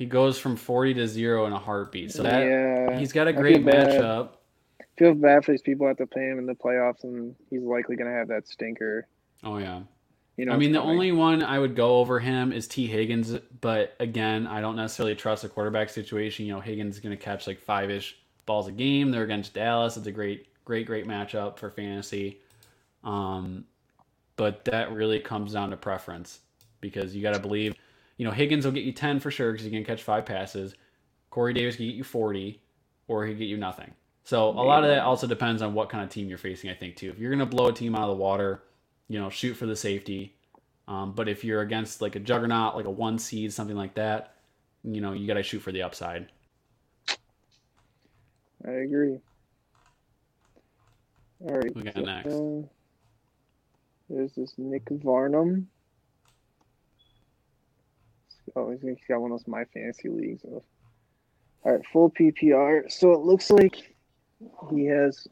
[0.00, 2.10] He goes from forty to zero in a heartbeat.
[2.10, 2.98] So that yeah.
[2.98, 4.30] he's got a great matchup.
[4.96, 7.96] feel bad for these people have to play him in the playoffs, and he's likely
[7.96, 9.06] going to have that stinker.
[9.44, 9.82] Oh yeah.
[10.38, 10.92] You know, I mean, the coming.
[10.92, 12.86] only one I would go over him is T.
[12.86, 16.46] Higgins, but again, I don't necessarily trust the quarterback situation.
[16.46, 19.10] You know, Higgins is going to catch like five ish balls a game.
[19.10, 19.98] They're against Dallas.
[19.98, 22.40] It's a great, great, great matchup for fantasy.
[23.04, 23.66] Um,
[24.36, 26.40] but that really comes down to preference
[26.80, 27.74] because you got to believe,
[28.20, 30.74] you know, Higgins will get you 10 for sure because he can catch five passes.
[31.30, 32.60] Corey Davis can get you 40
[33.08, 33.94] or he can get you nothing.
[34.24, 36.74] So a lot of that also depends on what kind of team you're facing, I
[36.74, 37.08] think, too.
[37.08, 38.62] If you're going to blow a team out of the water,
[39.08, 40.36] you know, shoot for the safety.
[40.86, 44.34] Um, but if you're against like a juggernaut, like a one seed, something like that,
[44.84, 46.26] you know, you got to shoot for the upside.
[48.66, 49.18] I agree.
[51.40, 51.74] All right.
[51.74, 52.34] We got so, next.
[52.34, 52.68] uh,
[54.10, 55.68] there's this Nick Varnum.
[58.56, 60.42] Oh, he's got one of those my fantasy leagues.
[60.44, 60.62] All
[61.64, 62.90] right, full PPR.
[62.90, 63.94] So it looks like
[64.70, 65.26] he has.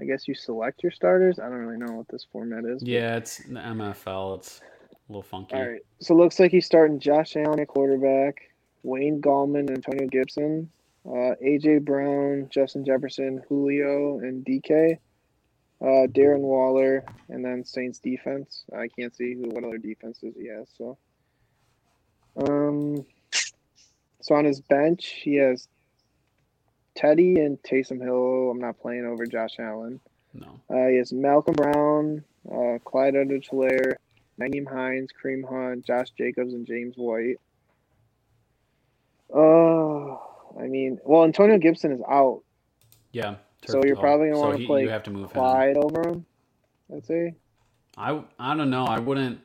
[0.00, 1.38] I guess you select your starters.
[1.40, 2.80] I don't really know what this format is.
[2.80, 4.36] but- Yeah, it's the MFL.
[4.38, 5.56] It's a little funky.
[5.56, 5.80] All right.
[6.00, 8.36] So it looks like he's starting Josh Allen at quarterback,
[8.84, 10.70] Wayne Gallman, Antonio Gibson,
[11.04, 14.98] uh, AJ Brown, Justin Jefferson, Julio, and DK.
[15.80, 18.64] Uh, Darren Waller, and then Saints defense.
[18.76, 20.68] I can't see who what other defenses he has.
[20.76, 20.98] So,
[22.38, 23.04] um,
[24.20, 25.68] so on his bench he has
[26.94, 28.50] Teddy and Taysom Hill.
[28.50, 30.00] I'm not playing over Josh Allen.
[30.34, 30.60] No.
[30.68, 33.94] Uh, he has Malcolm Brown, uh, Clyde Edwards-Helaire,
[34.40, 37.38] Nyheim Hines, Kareem Hunt, Josh Jacobs, and James White.
[39.32, 40.20] Oh,
[40.58, 42.42] I mean, well, Antonio Gibson is out,
[43.12, 43.36] Yeah.
[43.66, 45.30] so you're probably gonna So want to play You have to move him.
[45.30, 46.26] Clyde over him.
[46.94, 47.34] I'd say.
[47.96, 48.84] I I don't know.
[48.84, 49.40] I wouldn't.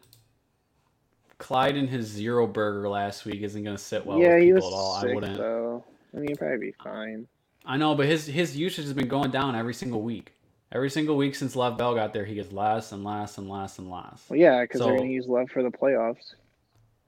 [1.43, 4.53] Clyde and his zero burger last week isn't going to sit well yeah, with he
[4.53, 5.01] was at all.
[5.01, 5.37] sick I wouldn't.
[5.37, 5.83] though.
[6.13, 7.27] I mean, he'd probably be fine.
[7.65, 10.31] I know, but his his usage has been going down every single week.
[10.71, 13.77] Every single week since Lev Bell got there, he gets less and less and less
[13.77, 14.23] and less.
[14.29, 16.33] Well, yeah, because So- they're gonna use Love for the playoffs.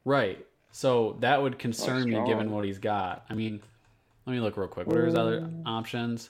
[0.04, 0.46] Right.
[0.74, 3.26] So that would concern me given what he's got.
[3.30, 3.62] I mean,
[4.26, 4.86] let me look real quick.
[4.88, 5.64] What are his other Mm.
[5.66, 6.30] options?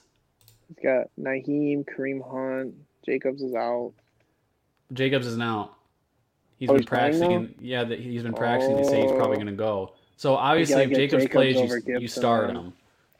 [0.68, 3.92] He's got Nyheim, Kareem Hunt, Jacobs is out.
[4.92, 5.75] Jacobs is now.
[6.58, 7.30] He's Oh, been he's practicing.
[7.42, 7.48] now?
[7.60, 9.40] yeah, that he's been practicing to say he's probably Oh.
[9.40, 9.92] going to go.
[10.16, 12.72] So obviously, if Jacobs, Jacobs plays, you, you start him.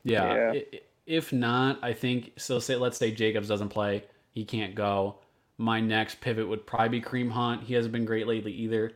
[0.05, 0.53] Yeah.
[0.53, 0.61] Yeah.
[1.07, 2.59] If not, I think so.
[2.59, 5.17] Say let's say Jacobs doesn't play, he can't go.
[5.59, 7.63] My next pivot would probably be Kareem Hunt.
[7.63, 8.93] He hasn't been great lately either,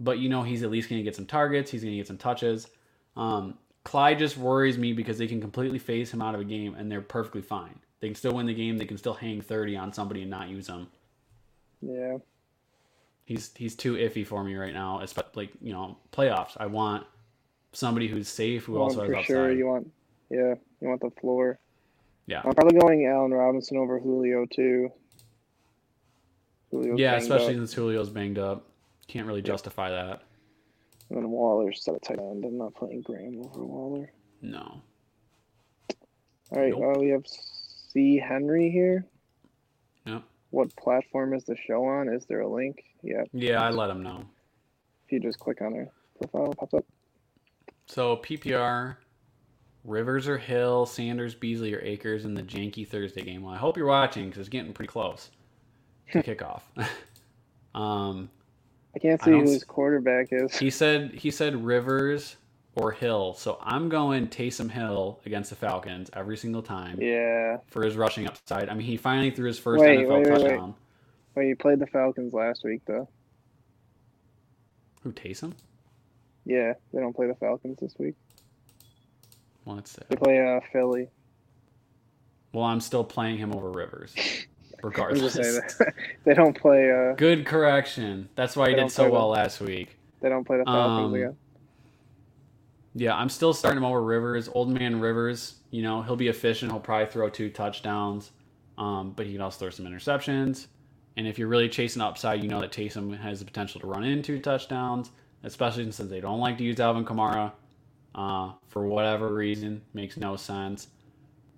[0.00, 1.70] but you know he's at least going to get some targets.
[1.70, 2.68] He's going to get some touches.
[3.16, 6.74] Um, Clyde just worries me because they can completely phase him out of a game
[6.74, 7.78] and they're perfectly fine.
[8.00, 8.76] They can still win the game.
[8.78, 10.86] They can still hang thirty on somebody and not use him.
[11.82, 12.18] Yeah.
[13.28, 15.00] He's he's too iffy for me right now.
[15.00, 16.52] It's like you know playoffs.
[16.56, 17.04] I want
[17.74, 19.26] somebody who's safe who Well, also has for upside.
[19.26, 19.92] sure you want
[20.30, 21.58] yeah, you want the floor.
[22.26, 22.40] Yeah.
[22.42, 24.90] I'm probably going Allen Robinson over Julio too.
[26.70, 28.66] Julio's yeah, especially up, since Julio's banged up.
[29.08, 30.22] Can't really justify that.
[31.10, 32.46] and then Waller's set a tight end.
[32.46, 34.10] I'm not playing Graham over Waller.
[34.40, 34.80] No.
[36.50, 36.80] All right, Nope.
[36.80, 39.04] well we have C Henry here.
[40.50, 42.08] What platform is the show on?
[42.08, 42.82] Is there a link?
[43.02, 44.24] Yeah, Yeah, I let him know.
[45.06, 46.84] if you just click on their profile, it pops up.
[47.86, 48.96] So PPR,
[49.84, 53.42] Rivers or Hill, Sanders, Beasley or Akers in the janky Thursday game.
[53.42, 55.30] Well, I hope you're watching because it's getting pretty close
[56.12, 56.62] to kickoff.
[57.74, 58.30] um,
[58.94, 60.56] I can't see don't who his quarterback is.
[60.58, 62.36] he said he said Rivers
[62.78, 63.34] or Hill.
[63.34, 67.58] So I'm going Taysom Hill against the Falcons every single time Yeah.
[67.68, 68.68] for his rushing upside.
[68.68, 70.38] I mean, he finally threw his first Wait, NFL wait, wait, wait.
[70.48, 70.74] touchdown.
[71.34, 73.08] Well, you played the Falcons last week though.
[75.02, 75.52] Who Taysom?
[76.44, 78.14] Yeah, they don't play the Falcons this week.
[79.64, 80.02] Well, let's see.
[80.08, 81.08] They play uh, Philly.
[82.52, 84.14] Well, I'm still playing him over Rivers,
[84.82, 85.20] regardless.
[85.20, 85.94] just saying that.
[86.24, 86.90] they don't play.
[86.90, 88.30] Uh, Good correction.
[88.34, 89.96] That's why he did so well the- last week.
[90.20, 91.36] they don't play the Falcons Um, again.
[92.94, 94.48] Yeah, I'm still starting him over Rivers.
[94.52, 96.72] Old man Rivers, you know, he'll be efficient.
[96.72, 98.32] He'll probably throw two touchdowns,
[98.78, 100.66] um, but he can also throw some interceptions.
[101.16, 104.04] And if you're really chasing upside, you know that Taysom has the potential to run
[104.04, 105.10] in two touchdowns,
[105.44, 107.52] especially since they don't like to use Alvin Kamara
[108.14, 109.82] uh, for whatever reason.
[109.94, 110.88] Makes no sense.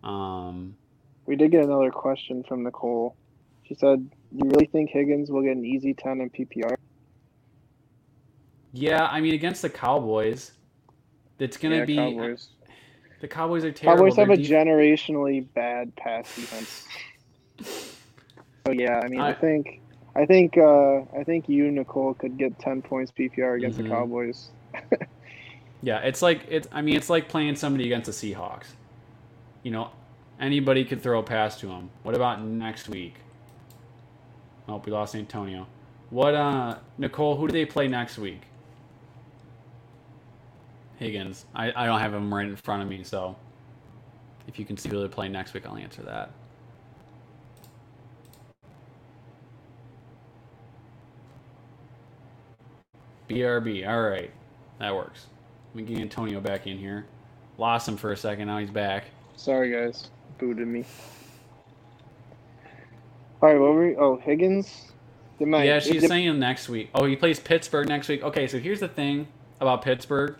[0.02, 0.76] Um,
[1.26, 3.16] We did get another question from Nicole.
[3.64, 6.74] She said, "You really think Higgins will get an easy ten in PPR?"
[8.72, 10.52] yeah, I mean, against the Cowboys,
[11.40, 11.96] it's going to yeah, be.
[11.96, 12.48] Cowboys.
[13.20, 14.04] The Cowboys are terrible.
[14.04, 16.86] Cowboys have Their a def- generationally bad pass defense.
[18.66, 19.80] So yeah, I mean, I, I- think,
[20.14, 23.84] I think, uh, I think you, Nicole, could get ten points PPR against Mhm.
[23.84, 24.50] the Cowboys.
[25.82, 26.68] Yeah, it's like it's.
[26.72, 28.66] I mean, it's like playing somebody against the Seahawks.
[29.62, 29.90] You know,
[30.38, 31.90] anybody could throw a pass to them.
[32.02, 33.14] What about next week?
[34.68, 35.66] Oh, we lost Antonio.
[36.10, 37.36] What, uh, Nicole?
[37.36, 38.42] Who do they play next week?
[41.00, 41.46] Higgins.
[41.54, 43.34] I, I don't have him right in front of me, so
[44.46, 46.30] if you can see who they play next week, I'll answer that.
[53.28, 53.88] BRB.
[53.88, 54.30] All right,
[54.78, 55.26] that works.
[55.74, 57.06] Let me get Antonio back in here.
[57.56, 58.48] Lost him for a second.
[58.48, 59.04] Now he's back.
[59.36, 60.84] Sorry, guys, booted me.
[63.40, 63.96] All right, what were we?
[63.96, 64.92] Oh, Higgins.
[65.38, 66.90] Did my, yeah, she's did- saying next week.
[66.94, 68.22] Oh, he plays Pittsburgh next week.
[68.22, 69.28] Okay, so here's the thing
[69.60, 70.36] about Pittsburgh.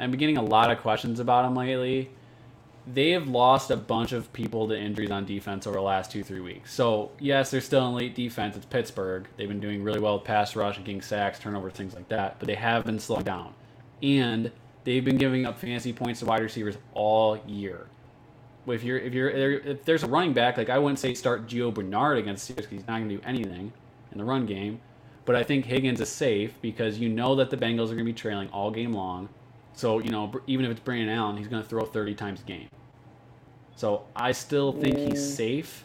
[0.00, 2.10] I've been getting a lot of questions about him lately.
[2.92, 6.24] They have lost a bunch of people to injuries on defense over the last two,
[6.24, 6.72] three weeks.
[6.72, 8.56] So, yes, they're still in elite defense.
[8.56, 9.28] It's Pittsburgh.
[9.36, 12.38] They've been doing really well with pass rush and getting sacks, turnovers, things like that.
[12.38, 13.54] But they have been slowing down.
[14.02, 14.50] And
[14.84, 17.86] they've been giving up fantasy points to wide receivers all year.
[18.66, 21.72] If you're if you're if there's a running back, like I wouldn't say start Gio
[21.72, 23.72] Bernard against Steelers because he's not going to do anything
[24.12, 24.80] in the run game.
[25.24, 28.04] But I think Higgins is safe because you know that the Bengals are going to
[28.04, 29.28] be trailing all game long.
[29.74, 32.44] So, you know, even if it's Brandon Allen, he's going to throw 30 times a
[32.44, 32.68] game.
[33.76, 35.36] So I still think he's Mm.
[35.36, 35.84] safe.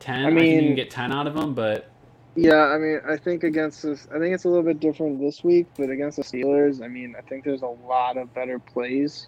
[0.00, 1.90] 10, I I, think you can get 10 out of him, but
[2.34, 5.42] Yeah, I mean, I think against this, I think it's a little bit different this
[5.42, 9.26] week, but against the Steelers, I mean, I think there's a lot of better plays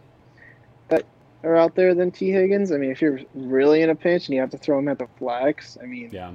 [0.89, 1.07] that
[1.43, 2.71] are out there than T Higgins.
[2.71, 4.99] I mean, if you're really in a pinch and you have to throw him at
[4.99, 6.33] the flex, I mean, Yeah.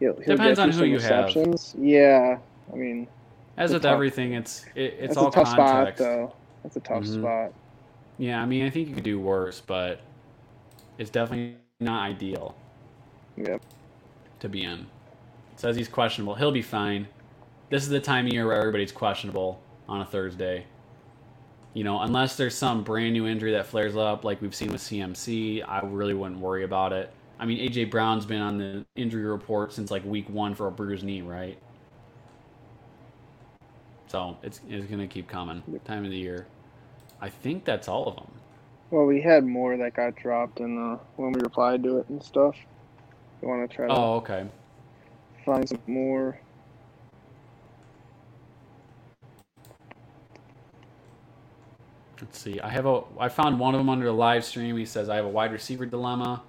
[0.00, 1.34] he'll, he'll Depends on who you have.
[1.78, 2.36] Yeah,
[2.70, 3.08] I mean,
[3.56, 5.98] As with tough- everything, it's it, it's that's all a tough context.
[6.02, 6.32] spot though.
[6.62, 7.20] That's a tough Mhm.
[7.20, 7.52] spot.
[8.18, 10.00] Yeah, I mean, I think you could do worse, but
[10.98, 12.54] it's definitely not ideal
[13.36, 13.60] Yep.
[14.40, 14.80] to be in.
[15.52, 16.34] It says he's questionable.
[16.36, 17.08] He'll be fine.
[17.70, 20.64] This is the time of year where everybody's questionable on a Thursday.
[21.74, 24.80] You know, unless there's some brand new injury that flares up, like we've seen with
[24.80, 27.10] CMC, I really wouldn't worry about it.
[27.40, 30.70] I mean, AJ Brown's been on the injury report since like week one for a
[30.70, 31.58] bruised knee, right?
[34.14, 35.60] So it's, it's going to keep coming.
[35.84, 36.46] Time of the year.
[37.20, 38.30] I think that's all of them.
[38.92, 42.22] Well, we had more that got dropped in the when we replied to it and
[42.22, 42.54] stuff.
[43.42, 44.46] You want to try to Oh, okay.
[45.44, 46.38] find some more?
[52.20, 52.60] Let's see.
[52.60, 53.02] I have a.
[53.18, 54.76] I found one of them under the live stream.
[54.76, 56.44] He says I have a wide receiver dilemma.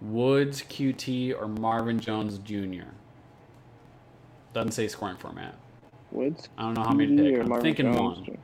[0.00, 2.90] Woods, Coutee, or Marvin Jones Jr.
[4.54, 5.56] Doesn't say scoring format.
[6.12, 6.48] Woods.
[6.56, 7.40] I don't know how many to pick.
[7.40, 8.18] I'm Marvin thinking Jones?
[8.20, 8.38] one.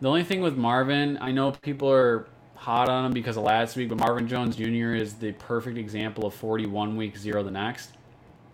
[0.00, 3.76] The only thing with Marvin, I know people are hot on him because of last
[3.76, 4.94] week, but Marvin Jones Jr.
[4.94, 7.92] is the perfect example of 41 week zero the next,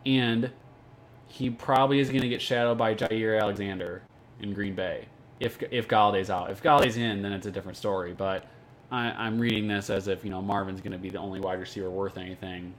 [0.05, 0.51] and
[1.27, 4.03] he probably is going to get shadowed by Jaire Alexander
[4.41, 5.07] in Green Bay
[5.41, 6.51] if if Golladay's out.
[6.51, 8.13] If Golladay's in, then it's a different story.
[8.13, 8.45] But
[8.91, 11.61] I, I'm reading this as if you know Marvin's going to be the only wide
[11.61, 12.75] receiver worth anything.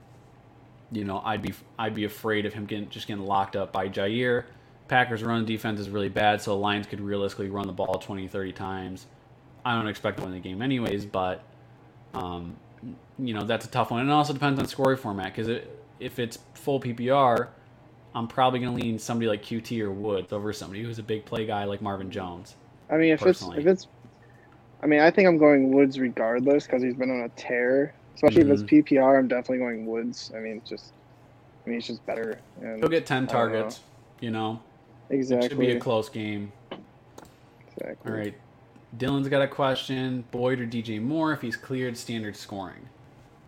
[0.92, 3.88] You know, I'd be I'd be afraid of him getting just getting locked up by
[3.88, 4.44] Jaire.
[4.88, 8.26] Packers run defense is really bad, so the Lions could realistically run the ball 20,
[8.26, 9.06] 30 times.
[9.64, 11.44] I don't expect to win the game anyways, but
[12.12, 12.56] um,
[13.18, 14.00] you know that's a tough one.
[14.00, 17.48] And it also depends on scoring format because it, if it's full PPR,
[18.14, 21.24] I'm probably going to lean somebody like Coutee or Woods over somebody who's a big
[21.24, 22.56] play guy like Marvin Jones.
[22.90, 23.58] I mean, if Personally.
[23.58, 23.86] it's if it's,
[24.82, 27.94] I mean, I think I'm going Woods regardless because he's been on a tear.
[28.14, 28.52] Especially Mm-hmm.
[28.52, 30.30] if it's PPR, I'm definitely going Woods.
[30.34, 30.92] I mean, it's just,
[31.64, 32.38] I mean, it's just better.
[32.60, 33.32] And He'll get 10 I don't know.
[33.32, 33.80] targets.
[34.20, 34.60] You know,
[35.08, 35.46] exactly.
[35.46, 36.52] it should be a close game.
[36.70, 38.12] exactly.
[38.12, 38.34] All right.
[38.98, 40.24] Dylan's got a question.
[40.30, 42.88] Boyd or DJ Moore if he's cleared standard scoring?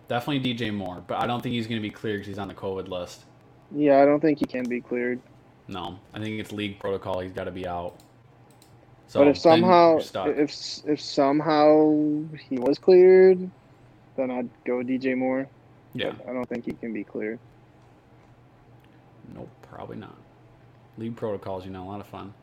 [0.08, 2.48] Definitely DJ Moore, but I don't think he's going to be cleared because he's on
[2.48, 3.24] the COVID list.
[3.74, 5.20] Yeah, I don't think he can be cleared.
[5.68, 7.20] No, I think it's league protocol.
[7.20, 7.94] He's got to be out.
[9.08, 11.92] So but if somehow, if if somehow
[12.48, 13.50] he was cleared,
[14.16, 15.48] then I'd go DJ Moore.
[15.94, 17.38] yeah, I don't think he can be cleared.
[19.34, 20.16] nope, probably not.
[20.98, 22.34] League protocols, you know, a lot of fun.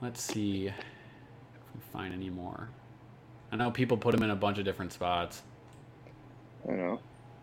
[0.00, 0.74] Let's see if
[1.74, 2.68] we find any more.
[3.52, 5.42] I know people put him in a bunch of different spots.
[6.68, 7.00] I know.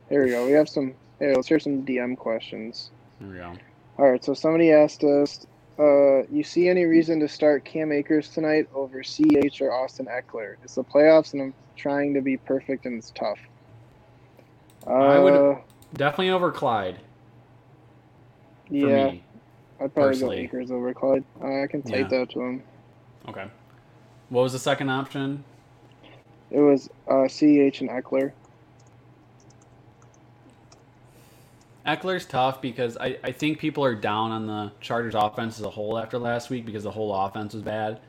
[0.10, 0.46] Here we go.
[0.46, 0.94] We have some.
[1.20, 2.89] Hey, let's hear some DM questions.
[3.20, 3.54] There we go.
[3.98, 4.24] All right.
[4.24, 5.46] So somebody asked us,
[5.80, 10.56] uh, "You see any reason to start Cam Akers tonight over CH or Austin Ekeler?
[10.64, 13.40] It's the playoffs, and I'm trying to be perfect, and it's tough."
[14.88, 15.58] Uh, I would-
[15.94, 16.98] Definitely over Clyde
[18.70, 19.24] Yeah, me.
[19.82, 20.38] I'd probably personally.
[20.38, 21.24] go Akers over Clyde.
[21.42, 22.20] Uh, I can take Yeah.
[22.20, 22.64] that to him.
[23.28, 23.46] Okay.
[24.30, 25.44] What was the second option?
[26.50, 28.32] It was uh, CH and Ekeler.
[31.86, 35.70] Ekeler's tough because I, I think people are down on the Chargers offense as a
[35.70, 38.00] whole after last week because the whole offense was bad.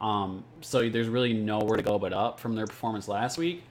[0.00, 3.62] Um, so there's really nowhere to go but up from their performance last week.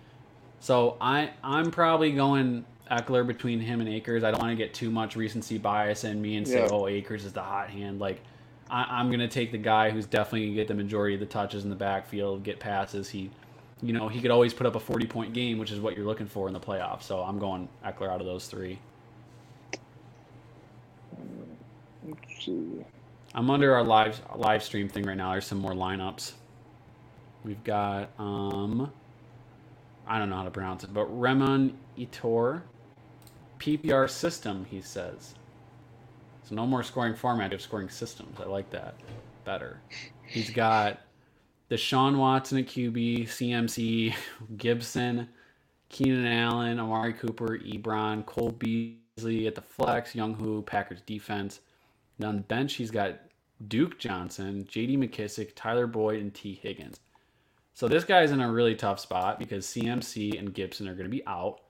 [0.59, 4.23] So I I'm probably going Ekeler between him and Akers.
[4.23, 6.69] I don't want to get too much recency bias in me and say, Yeah.
[6.71, 7.99] oh, Akers is the hot hand.
[7.99, 8.21] Like
[8.69, 11.65] I, I'm gonna take the guy who's definitely gonna get the majority of the touches
[11.65, 13.09] in the backfield, get passes.
[13.09, 13.29] He,
[13.81, 16.05] you know, he could always put up a 40 point game, which is what you're
[16.05, 17.03] looking for in the playoffs.
[17.03, 18.79] So I'm going Ekeler out of those three.
[22.05, 22.85] Let's see.
[23.35, 25.31] I'm under our live live stream thing right now.
[25.31, 26.33] There's some more lineups.
[27.43, 28.91] We've got um
[30.05, 32.61] I don't know how to pronounce it, but Remon Itor
[33.59, 35.35] PPR system, he says.
[36.43, 38.39] So no more scoring format, of scoring systems.
[38.39, 38.95] I like that
[39.45, 39.79] better.
[40.27, 40.99] He's got
[41.69, 44.13] the Deshaun Watson at QB, CMC,
[44.57, 45.29] Gibson,
[45.89, 51.61] Keenan Allen, Amari Cooper, Ebron, Cole Beasley at the flex, Younghoe, Packers defense.
[52.17, 53.19] And on the bench, he's got
[53.67, 54.97] Duke Johnson, J.D.
[54.97, 56.59] McKissic, Tyler Boyd, and T.
[56.61, 56.99] Higgins.
[57.73, 61.15] So this guy's in a really tough spot because CMC and Gibson are going to
[61.15, 61.61] be out.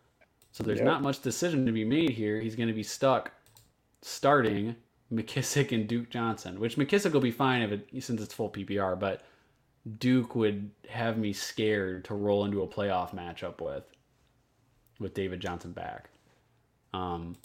[0.51, 0.85] So there's Yep.
[0.85, 2.39] not much decision to be made here.
[2.41, 3.31] He's going to be stuck
[4.01, 4.75] starting
[5.11, 8.99] McKissic and Duke Johnson, which McKissic will be fine if it since it's full PPR,
[8.99, 9.21] but
[9.97, 13.83] Duke would have me scared to roll into a playoff matchup with
[14.99, 16.09] with David Johnson back.
[16.93, 17.35] Um,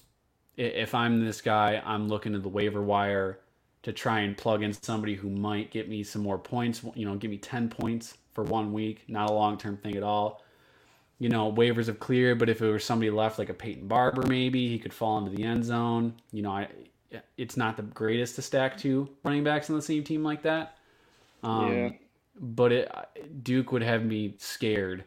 [0.58, 3.40] if I'm this guy, I'm looking at the waiver wire.
[3.82, 6.82] to try and plug in somebody who might get me some more points.
[6.94, 9.04] You know, give me ten points for one week.
[9.08, 10.42] Not a long term thing at all.
[11.18, 14.24] You know, waivers have cleared, but if it was somebody left like a Peyton Barber,
[14.26, 16.14] maybe he could fall into the end zone.
[16.32, 16.68] You know, I
[17.36, 20.76] it's not the greatest to stack two running backs on the same team like that.
[21.42, 21.90] Um, yeah.
[22.40, 22.92] But it
[23.42, 25.04] Duke would have me scared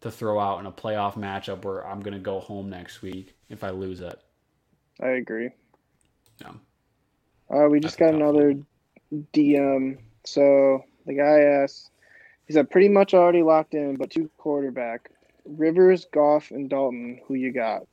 [0.00, 3.34] to throw out in a playoff matchup where I'm going to go home next week
[3.50, 4.20] if I lose it.
[5.00, 5.50] I agree.
[6.40, 6.52] Yeah.
[7.50, 8.54] Uh, we just That's got another
[9.32, 9.98] DM.
[10.24, 11.90] So the guy asked,
[12.46, 15.10] he said, pretty much already locked in, but two quarterback.
[15.44, 17.20] Rivers, Goff, and Dalton.
[17.26, 17.86] Who you got?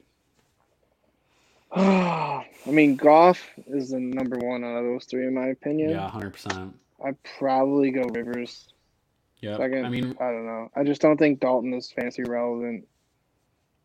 [1.75, 5.91] I mean, Goff is the number one out of those three, in my opinion.
[5.91, 6.75] Yeah, hundred percent.
[7.03, 8.67] I'd probably go Rivers.
[9.41, 10.71] Yeah, I mean, I don't know.
[10.75, 12.87] I just don't think Dalton is fancy relevant.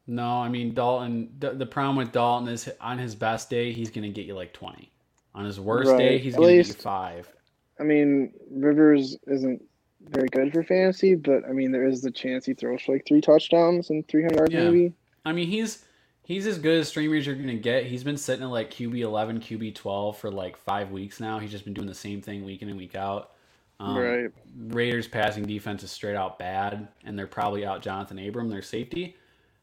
[0.09, 1.29] No, I mean Dalton.
[1.39, 4.35] The, the problem with Dalton is on his best day, he's going to get you
[4.35, 4.91] like twenty.
[5.35, 5.99] On his worst right.
[5.99, 7.31] day, he's going to get you five.
[7.79, 9.63] I mean, Rivers isn't
[10.01, 13.07] very good for fantasy, but I mean, there is the chance he throws for like
[13.07, 14.71] three touchdowns and three hundred yards yeah.
[14.71, 14.95] maybe.
[15.27, 15.85] I mean, he's
[16.23, 17.85] he's as good as you're gonna get.
[17.85, 21.39] He's been sitting at like QB eleven, QB twelve for like five weeks now.
[21.39, 23.33] He's just been doing the same thing week in and week out.
[23.79, 24.31] Um, right.
[24.57, 29.17] Raiders passing defense is straight out bad, and they're probably out Johnathan Abram, their safety.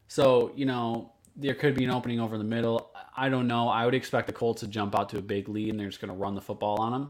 [0.07, 2.91] So you know there could be an opening over the middle.
[3.17, 3.67] I don't know.
[3.69, 6.01] I would expect the Colts to jump out to a big lead, and they're just
[6.01, 7.09] going to run the football on them.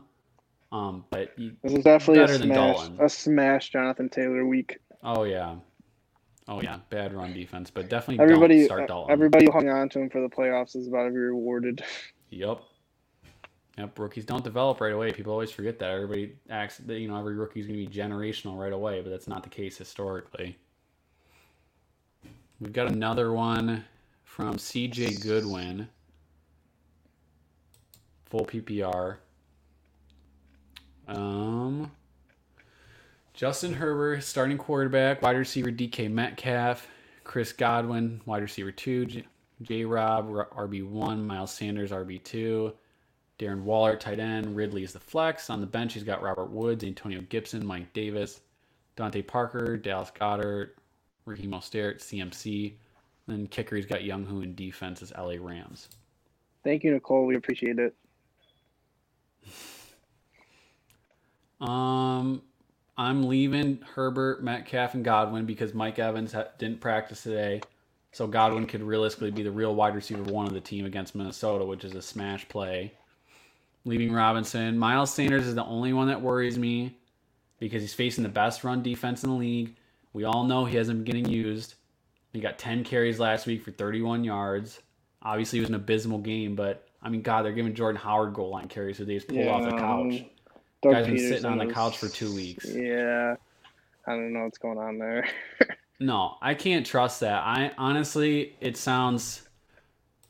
[0.71, 4.79] Um, but this is definitely a smash, a smash Jonathan Taylor week.
[5.03, 5.55] Oh yeah,
[6.47, 9.11] Oh yeah, bad run defense, but definitely everybody start Dalton.
[9.11, 11.83] Everybody hung on to him for the playoffs is about to be rewarded.
[12.31, 12.59] Yep.
[13.77, 15.11] Yep, rookies don't develop right away.
[15.13, 15.91] People always forget that.
[15.91, 19.09] Everybody acts that you know every rookie is going to be generational right away, but
[19.11, 20.57] that's not the case historically.
[22.59, 23.83] We've got another one
[24.23, 25.89] from CJ Goodwin.
[28.25, 29.17] Full PPR.
[31.07, 31.91] Um
[33.33, 36.87] Justin Herbert, starting quarterback, wide receiver DK Metcalf,
[37.25, 39.05] Chris Godwin, wide receiver two,
[39.61, 42.73] J Rob, RB1, Miles Sanders, RB2,
[43.37, 45.49] Darren Waller, tight end, Ridley is the flex.
[45.49, 48.39] On the bench, he's got Robert Woods, Antonio Gibson, Mike Davis,
[48.95, 50.77] DeVante Parker, Dallas Goedert,
[51.25, 52.73] Raheem Mostert, CMC.
[53.27, 55.89] Then kicker, he's got Younghoe, in defense is LA Rams.
[56.63, 57.25] Thank you, Nicole.
[57.25, 57.95] We appreciate it.
[61.61, 62.41] Um,
[62.97, 67.61] I'm leaving Herbert, Metcalf, and Godwin because Mike Evans ha- didn't practice today.
[68.13, 71.65] So Godwin could realistically be the real wide receiver one of the team against Minnesota,
[71.65, 72.93] which is a smash play.
[73.85, 74.77] Leaving Robinson.
[74.77, 76.97] Miles Sanders is the only one that worries me
[77.59, 79.75] because he's facing the best run defense in the league.
[80.15, 81.75] We all know he hasn't been getting used.
[82.31, 84.81] He got 10 carries last week for 31 yards.
[85.21, 88.51] Obviously, it was an abysmal game, but I mean, God, they're giving Jordan Howard goal
[88.51, 90.23] line carries, so they just pulled yeah, off the couch.
[90.81, 92.65] Doug Guy's been sitting on the couch for two weeks.
[92.65, 93.35] Yeah,
[94.07, 95.27] I don't know what's going on there.
[95.99, 97.43] no, I can't trust that.
[97.43, 99.41] I honestly, it sounds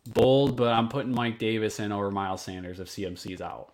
[0.08, 3.74] bold, but I'm putting Mike Davis in over Miles Sanders if CMC's out.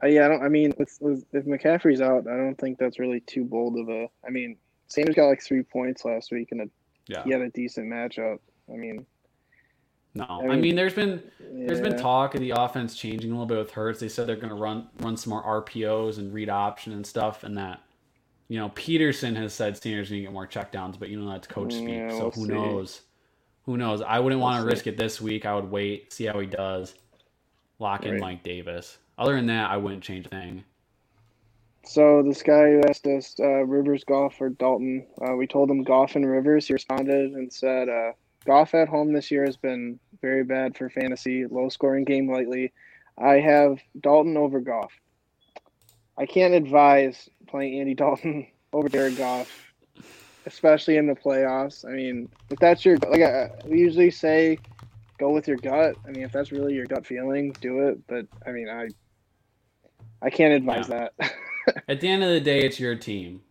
[0.00, 0.44] Uh, yeah, I don't.
[0.44, 4.08] I mean, if McCaffrey's out, I don't think that's really too bold of a.
[4.24, 4.56] I mean,
[4.90, 6.70] Sanders got like three points last week, and
[7.06, 7.22] yeah.
[7.24, 8.38] he had a decent matchup.
[8.72, 9.06] I mean,
[10.14, 11.66] no, I mean, I mean there's been yeah.
[11.66, 14.00] there's been talk of the offense changing a little bit with Hurts.
[14.00, 17.44] They said they're going to run run some more RPOs and read option and stuff,
[17.44, 17.80] and that
[18.48, 21.46] you know Pederson has said Sanders going to get more checkdowns, but you know that's
[21.46, 22.52] coach speak, yeah, so we'll who see.
[22.52, 23.00] knows?
[23.66, 24.02] Who knows?
[24.02, 25.46] I wouldn't want to risk it this week.
[25.46, 26.94] I would wait, see how he does.
[27.78, 28.20] Lock in right.
[28.20, 28.98] Mike Davis.
[29.16, 30.64] Other than that, I wouldn't change a thing.
[31.84, 35.82] So this guy who asked us uh, Rivers, Goff or Dalton, uh, we told him
[35.82, 36.66] Goff and Rivers.
[36.66, 37.88] He responded and said.
[37.88, 38.12] Uh,
[38.46, 42.72] Goff at home this year has been very bad for fantasy, low scoring game lately.
[43.18, 44.92] I have Dalton over Goff.
[46.16, 49.72] I can't advise playing Andy Dalton over Jared Goff,
[50.46, 51.84] especially in the playoffs.
[51.84, 54.58] I mean, if that's your like, I, we usually say,
[55.18, 55.96] go with your gut.
[56.06, 58.06] I mean, if that's really your gut feeling, do it.
[58.06, 58.88] But I mean, I
[60.22, 61.08] I can't advise yeah.
[61.18, 61.32] that.
[61.88, 63.42] At the end of the day, it's your team.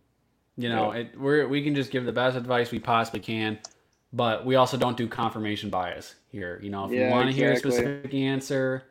[0.56, 1.00] You know, yeah.
[1.00, 3.58] it, we're we can just give the best advice we possibly can
[4.12, 6.58] but we also don't do confirmation bias here.
[6.62, 7.44] You know, if yeah, you want to exactly.
[7.44, 8.84] hear a specific answer,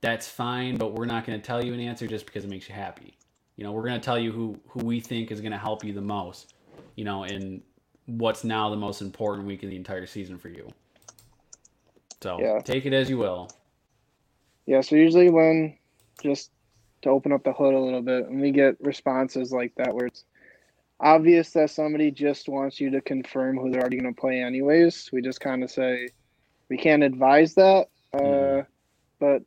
[0.00, 2.68] that's fine, but we're not going to tell you an answer just because it makes
[2.68, 3.16] you happy.
[3.56, 5.84] You know, we're going to tell you who who we think is going to help
[5.84, 6.54] you the most.
[6.96, 7.62] You know, in
[8.06, 10.68] what's now the most important week of the entire season for you.
[12.22, 12.60] So yeah.
[12.60, 13.50] take it as you will.
[14.66, 14.80] Yeah.
[14.80, 15.76] So usually when
[16.22, 16.50] just
[17.02, 20.06] to open up the hood a little bit, and we get responses like that where
[20.06, 20.24] it's
[21.00, 25.10] obvious that somebody just wants you to confirm who they're already going to play anyways.
[25.12, 26.08] We just kind of say
[26.68, 28.66] we can't advise that, uh, mm.
[29.18, 29.42] but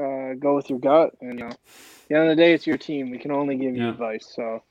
[0.00, 1.14] uh, go with your gut.
[1.20, 1.52] And you know,
[2.08, 3.10] the end of the day, it's your team.
[3.10, 4.32] We can only give you advice.
[4.34, 4.62] So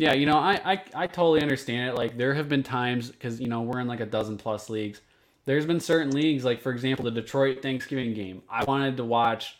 [0.00, 1.94] Yeah, you know, I, I, I totally understand it.
[1.94, 5.02] Like, there have been times, because, you know, we're in like a dozen plus leagues.
[5.44, 8.42] There's been certain leagues, like, for example, the Detroit Thanksgiving game.
[8.48, 9.58] I wanted to watch,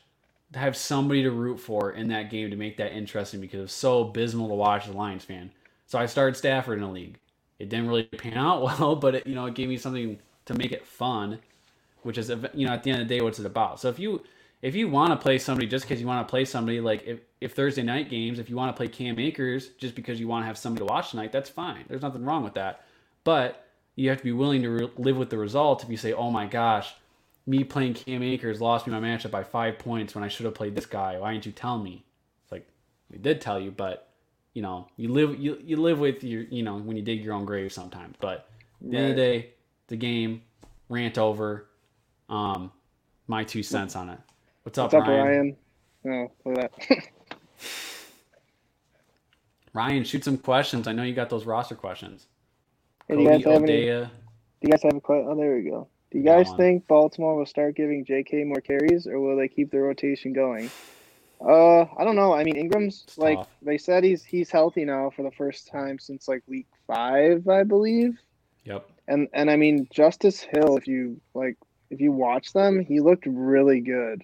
[0.55, 3.73] have somebody to root for in that game to make that interesting because it was
[3.73, 5.51] so abysmal to watch as a Lions fan.
[5.87, 7.19] So I started Stafford in a league.
[7.59, 10.55] It didn't really pan out well, but, it, you know, it gave me something to
[10.55, 11.39] make it fun,
[12.03, 13.81] which is, you know, at the end of the day, what's it about?
[13.81, 14.23] So if you,
[14.63, 17.21] if you want to play somebody just because you want to play somebody, like if,
[17.41, 20.43] if Thursday night games, if you want to play Cam Akers just because you want
[20.43, 21.85] to have somebody to watch tonight, that's fine.
[21.89, 22.85] There's nothing wrong with that.
[23.25, 26.13] But you have to be willing to re- live with the result if you say,
[26.13, 26.95] oh my gosh,
[27.51, 30.55] me playing Cam Akers lost me my matchup by five points when I should have
[30.55, 31.19] played this guy.
[31.19, 32.05] Why didn't you tell me?
[32.45, 32.65] It's like,
[33.11, 34.09] we did tell you, but
[34.55, 37.35] you know, you live you, you live with your you know, when you dig your
[37.35, 38.15] own grave sometimes.
[38.21, 38.49] But
[38.81, 39.51] at the end of the day,
[39.89, 40.43] the game,
[40.89, 41.67] rant over.
[42.29, 42.71] Um,
[43.27, 44.19] my two cents on it.
[44.63, 45.57] What's up, what's up, Ryan?
[46.05, 46.31] Ryan?
[46.47, 47.09] Oh, look at that.
[49.73, 50.87] Ryan, shoot some questions.
[50.87, 52.27] I know you got those roster questions.
[53.09, 53.87] Hey, do you guys have any?
[53.87, 54.09] Do
[54.63, 55.29] you guys have a question?
[55.29, 55.89] Oh, there we go.
[56.11, 58.43] Do you guys think Baltimore will start giving J.K.
[58.45, 60.71] more carries, or will they keep the rotation going?
[61.41, 62.33] Uh, I don't know.
[62.35, 63.49] I mean, Ingram's It's like tough.
[63.63, 67.63] they said he's he's healthy now for the first time since like week five, I
[67.63, 68.19] believe.
[68.65, 68.91] Yep.
[69.09, 71.57] And and I mean Justice Hill, if you like,
[71.91, 74.23] if you watch them, he looked really good.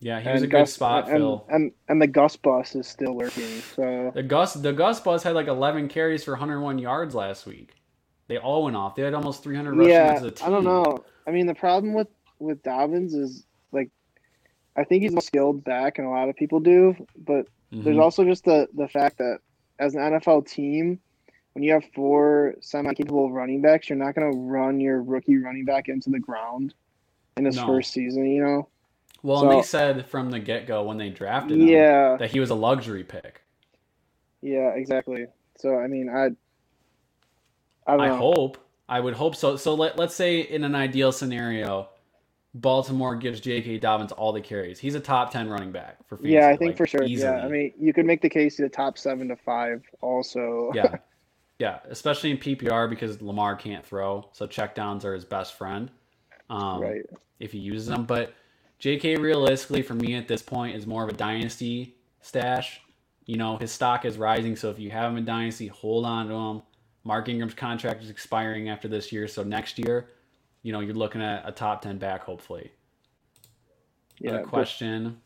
[0.00, 1.46] Yeah, he was And a good Gus- spot and, fill.
[1.48, 3.60] And and the Gus bus is still working.
[3.74, 7.74] So The Gus the Gus bus had like 11 carries for 101 yards last week.
[8.30, 8.94] They all went off.
[8.94, 10.32] They had almost 300 rushing yeah, as a.
[10.46, 11.04] I don't know.
[11.26, 12.06] I mean, the problem with
[12.38, 13.90] with Dobbins is like,
[14.76, 16.94] I think he's a skilled back, and a lot of people do.
[17.18, 18.00] But there's Mhm.
[18.00, 19.40] also just the the fact that
[19.80, 21.00] as an NFL team,
[21.54, 25.64] when you have four semi-capable running backs, you're not going to run your rookie running
[25.64, 26.72] back into the ground
[27.36, 27.66] in his No.
[27.66, 28.26] first season.
[28.26, 28.68] You know?
[29.24, 32.38] Well, and they said from the get go when they drafted him Yeah, that he
[32.38, 33.42] was a luxury pick.
[34.40, 35.26] yeah, exactly.
[35.58, 36.28] So I mean, I.
[37.86, 38.58] I I hope.
[38.88, 39.56] I would hope so.
[39.56, 41.88] So let, let's say in an ideal scenario,
[42.54, 43.78] Baltimore gives J.K.
[43.78, 44.80] Dobbins all the carries.
[44.80, 46.34] He's a top 10 running back for fantasy.
[46.34, 47.04] yeah, I think like, for sure.
[47.04, 47.32] easily.
[47.32, 49.82] Yeah, I mean, you could make the case to the top seven to five.
[50.00, 50.96] Also, yeah.
[51.60, 55.90] Yeah, especially in PPR because Lamar can't throw, so checkdowns are his best friend.
[56.48, 57.02] Um, right.
[57.38, 58.06] if he uses them.
[58.06, 58.32] But
[58.80, 62.80] JK realistically for me at this point is more of a dynasty stash.
[63.26, 66.28] You know, his stock is rising, so if you have him in dynasty, hold on
[66.28, 66.62] to him.
[67.04, 70.08] Mark Ingram's contract is expiring after this year, so next year,
[70.62, 72.70] you know, you're looking at a top ten back hopefully.
[74.18, 75.20] Yeah, Another question.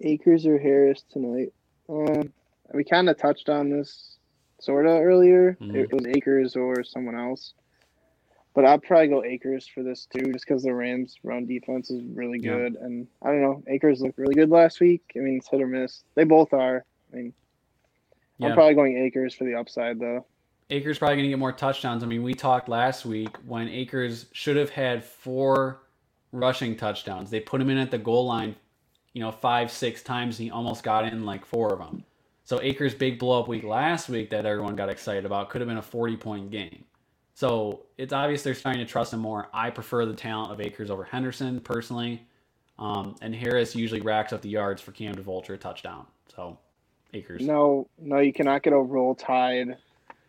[0.00, 1.52] Akers or Harris tonight?
[1.88, 2.32] Um,
[2.72, 4.16] we kind of touched on this
[4.60, 5.56] sort of earlier.
[5.60, 5.74] Mhm.
[5.74, 7.54] It, it was Akers or someone else,
[8.54, 12.02] but I'd probably go Akers for this too, just because the Rams' run defense is
[12.14, 12.56] really Yeah.
[12.56, 15.02] good, and I don't know, Akers looked really good last week.
[15.16, 16.04] I mean, it's hit or miss.
[16.14, 16.84] They both are.
[17.12, 17.34] I mean,
[18.38, 18.48] Yeah.
[18.48, 20.24] I'm probably going Akers for the upside though.
[20.70, 22.02] Akers probably going to get more touchdowns.
[22.02, 25.80] I mean, we talked last week when Akers should have had four
[26.30, 27.30] rushing touchdowns.
[27.30, 28.54] They put him in at the goal line,
[29.14, 32.04] you know, five, six times, and he almost got in like four of them.
[32.44, 35.68] So Akers' big blow up week last week that everyone got excited about could have
[35.68, 36.84] been a 40 point game.
[37.34, 39.48] So it's obvious they're starting to trust him more.
[39.52, 42.26] I prefer the talent of Akers over Henderson personally.
[42.78, 46.06] Um, and Harris usually racks up the yards for Cam a touchdown.
[46.34, 46.58] So
[47.14, 47.42] Akers.
[47.46, 49.76] No, no, you cannot get a roll tide,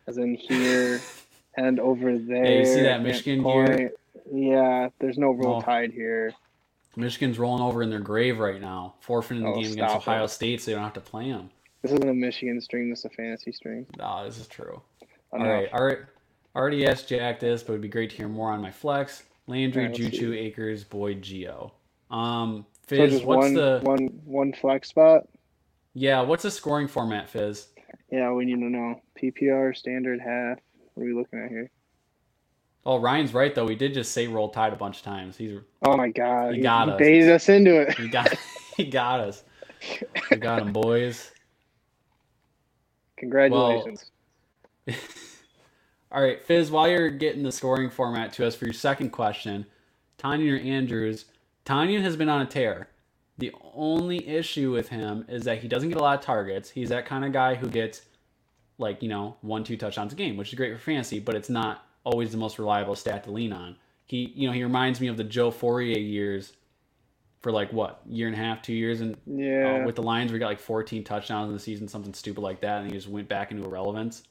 [0.06, 1.00] as in here
[1.56, 2.58] and over there.
[2.60, 3.92] you see that Michigan gear?
[4.32, 5.60] Yeah, there's no roll Oh.
[5.60, 6.32] tide here.
[6.96, 10.28] Michigan's rolling over in their grave right now, forfeiting the Oh, game against Ohio it.
[10.28, 11.50] State, so they don't have to play them.
[11.82, 12.90] This isn't a Michigan stream.
[12.90, 13.86] This is a fantasy stream.
[13.96, 14.80] No, this is true.
[15.32, 15.98] I All right, all right.
[16.56, 19.22] Already asked Jack this, but it'd be great to hear more on my flex.
[19.46, 20.32] Landry, let's Juju.
[20.34, 21.70] Akers, Boyd, Gio.
[22.10, 25.28] Um, So just what's one, the one, one flex spot.
[25.94, 26.22] Yeah?
[26.22, 27.68] What's the scoring format, Fizz?
[28.10, 30.58] Yeah, we need to know PPR standard half.
[30.94, 31.70] What are we looking at here?
[32.86, 33.66] Oh, Ryan's right though.
[33.66, 35.36] We did just say roll tide a bunch of times.
[35.38, 36.98] He's Oh my god, He he, got he us.
[36.98, 37.96] baited us into it.
[37.96, 38.34] he got
[38.76, 39.44] he got us.
[40.30, 41.32] We got him, boys.
[43.18, 44.10] Congratulations.
[46.12, 49.66] All right, Fizz, while you're getting the scoring format to us for your second question,
[50.18, 51.26] Tonyan or Andrews,
[51.66, 52.89] Tonyan has been on a tear.
[53.40, 56.70] The only issue with him is that he doesn't get a lot of targets.
[56.70, 58.02] He's that kind of guy who gets
[58.76, 61.48] like, you know, one, two touchdowns a game, which is great for fantasy, but it's
[61.48, 63.76] not always the most reliable stat to lean on.
[64.04, 66.52] He, you know, he reminds me of the Joe Fauria years
[67.40, 70.30] for like what, year and a half, two years, and yeah, uh, with the Lions,
[70.30, 73.08] we got like 14 touchdowns in the season, something stupid like that, and he just
[73.08, 74.24] went back into irrelevance.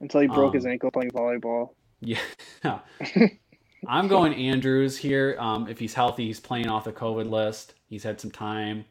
[0.00, 1.70] until he broke his um, ankle playing volleyball.
[2.00, 2.20] Yeah.
[3.86, 5.36] I'm going Andrews here.
[5.38, 7.74] Um, if he's healthy, he's playing off the COVID list.
[7.90, 8.84] He's had some time.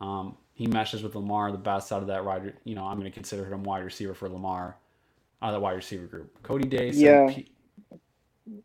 [0.00, 2.54] Um, he meshes with Lamar, the best out of that wide.
[2.64, 4.76] You know, I'm going to consider him wide receiver for Lamar,
[5.42, 6.42] out of the wide receiver group.
[6.42, 6.90] Cody Day.
[6.90, 7.26] Yeah.
[7.28, 7.50] P-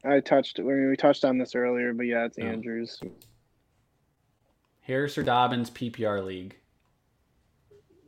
[0.05, 0.59] I touched.
[0.59, 2.45] I mean, we touched on this earlier, but yeah, it's Yeah.
[2.45, 3.01] Andrews.
[4.81, 6.55] Harris or Dobbins PPR league.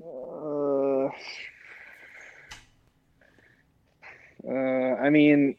[0.05, 1.05] Uh,
[4.47, 5.55] uh, I mean,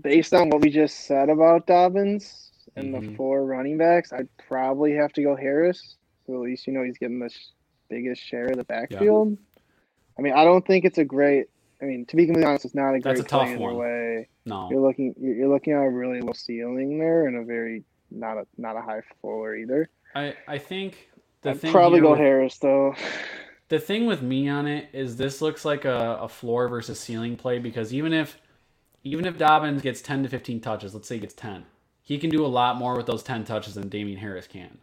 [0.00, 3.16] based on what we just said about Dobbins and the Mhm.
[3.16, 5.96] four running backs, I'd probably have to go Harris.
[6.26, 7.48] So at least you know he's getting the sh-
[7.88, 9.36] biggest share of the backfield.
[10.18, 11.46] I mean, I don't think it's a great.
[11.80, 13.60] I mean, to be completely honest, it's not a great That's a tough play either
[13.60, 13.76] one.
[13.76, 14.28] way.
[14.46, 14.70] No.
[14.70, 18.46] You're looking, you're looking at a really low ceiling there, and a very not a
[18.56, 19.88] not a high floor either.
[20.14, 21.10] I I think
[21.42, 22.94] the I'd thing probably go with- Harris though.
[23.68, 27.36] the thing with me on it is this looks like a, a floor versus ceiling
[27.36, 28.38] play because even if
[29.02, 31.64] even if Dobbins gets 10 to 15 touches, let's say he gets 10,
[32.02, 34.78] he can do a lot more with those 10 touches than Damien Harris can.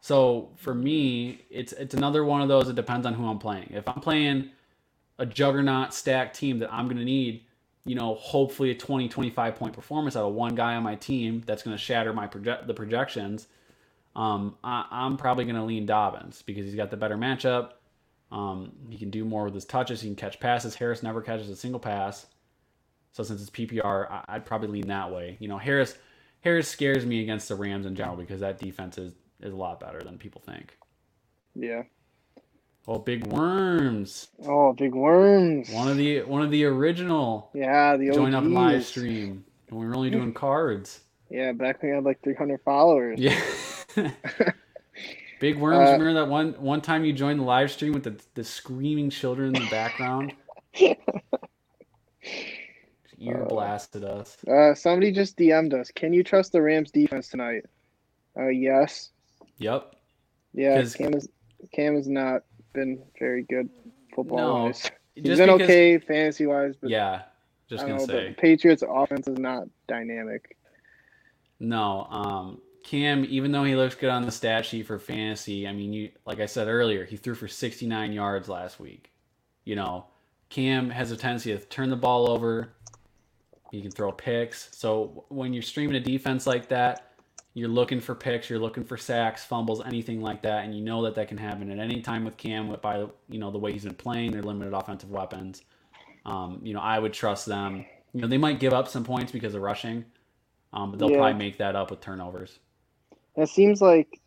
[0.00, 2.68] So for me, it's it's another one of those.
[2.68, 3.70] It depends on who I'm playing.
[3.74, 4.50] If I'm playing
[5.18, 7.44] a juggernaut stack team that I'm going to need,
[7.86, 11.42] you know, hopefully a 20, 25 point performance out of one guy on my team
[11.46, 13.46] that's going to shatter my project the projections.
[14.16, 17.72] Um, I, I'm probably going to lean Dobbins because he's got the better matchup.
[18.30, 20.02] Um, he can do more with his touches.
[20.02, 20.74] He can catch passes.
[20.74, 22.26] Harris never catches a single pass.
[23.12, 25.36] So since it's PPR, I, I'd probably lean that way.
[25.40, 25.96] You know, Harris
[26.44, 29.80] Harris scares me against the Rams in general because that defense is, is a lot
[29.80, 30.76] better than people think.
[31.54, 31.84] Yeah.
[32.86, 34.28] Oh, big worms!
[34.46, 35.70] Oh, big worms.
[35.70, 39.86] One of the one of the original yeah, the join up live stream, and we
[39.86, 41.00] were only doing cards.
[41.30, 43.18] Yeah, back when we had like 300 followers.
[43.18, 43.40] Yeah.
[45.40, 45.88] Big worms.
[45.88, 49.08] Uh, remember that one one time you joined the live stream with the the screaming
[49.08, 50.34] children in the background?
[53.18, 54.36] Ear Uh, blasted us.
[54.46, 55.90] Uh, somebody just DM'd us.
[55.90, 57.64] Can you trust the Rams defense tonight?
[58.38, 59.10] Uh, yes.
[59.58, 59.94] Yep.
[60.52, 61.28] Yeah, Cam has
[61.72, 62.42] Cam has not
[62.72, 63.68] been very good
[64.14, 64.90] football No, wise.
[65.14, 67.22] He's Just been because, okay fantasy wise, but Yeah.
[67.68, 70.56] Just gonna know, say Patriots offense is not dynamic.
[71.60, 72.06] no.
[72.10, 75.92] Um, Cam, even though he looks good on the stat sheet for fantasy, I mean,
[75.94, 79.10] you like I said earlier, he threw for 69 yards last week.
[79.64, 80.04] You know,
[80.50, 82.74] Cam has a tendency to turn the ball over.
[83.74, 84.68] He can throw picks.
[84.76, 87.14] So when you're streaming a defense like that,
[87.54, 91.02] you're looking for picks, you're looking for sacks, fumbles, anything like that, and you know
[91.02, 92.68] that that can happen at any time with Cam.
[92.68, 92.98] With by
[93.28, 95.62] you know the way he's been playing, their limited offensive weapons.
[96.24, 97.84] Um, you know, I would trust them.
[98.12, 100.04] You know, they might give up some points because of rushing,
[100.72, 101.16] um, but they'll Yeah.
[101.16, 102.60] probably make that up with turnovers.
[103.36, 104.20] It seems like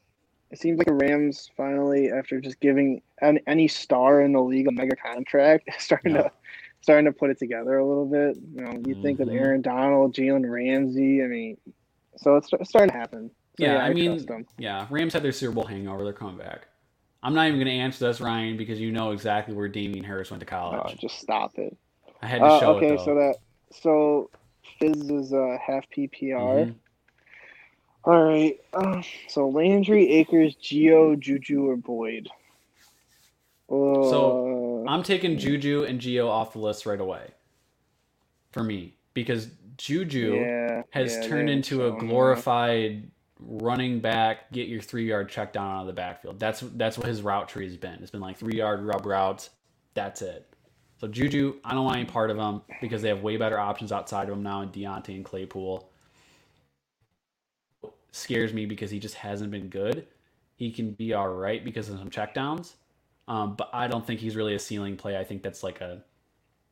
[0.52, 4.68] it seems like the Rams finally, after just giving an, any star in the league
[4.68, 6.24] a mega contract, starting Yeah.
[6.24, 6.32] to
[6.88, 8.38] starting to put it together a little bit.
[8.56, 9.42] You know, you think with Mhm.
[9.42, 11.22] Aaron Donald, Jalen Ramsey.
[11.22, 11.58] I mean,
[12.16, 13.30] so it's, it's starting to happen.
[13.60, 14.26] So, Yeah, I mean-
[14.58, 16.06] Yeah, Rams had their Super Bowl hangover.
[16.06, 16.68] They're coming back.
[17.24, 20.32] I'm not even going to answer this, Ryan, because you know exactly where Damien Harris
[20.32, 20.98] went to Oh, college.
[20.98, 21.76] just stop it.
[22.22, 23.04] I had to Uh, show okay, it though.
[23.04, 23.36] so that
[23.70, 24.30] so
[24.80, 26.68] Fizz is uh, half PPR.
[26.68, 26.76] Mhm.
[28.06, 28.58] All right.
[28.74, 32.30] Uh, so Landry, Akers, Gio, Juju, or Boyd.
[33.70, 33.74] Uh,
[34.10, 34.48] So,
[34.88, 37.32] I'm taking Juju and Gio off the list right away.
[38.52, 44.68] For me, because Juju yeah, has yeah, turned into a haven't glorified running back, get
[44.68, 46.40] your three yard check down out of the backfield.
[46.40, 48.00] That's that's what his route tree has been.
[48.02, 49.52] It's been like three yard rub routes.
[49.94, 50.48] That's it.
[51.00, 53.92] So Juju, I don't want any part of him because they have way better options
[53.92, 55.92] outside of him now in Diontae and Claypool.
[58.12, 60.08] Scares me because he just hasn't been good.
[60.56, 62.74] He can be all right because of some checkdowns,
[63.28, 65.18] um, but I don't think he's really a ceiling play.
[65.18, 66.04] I think that's like a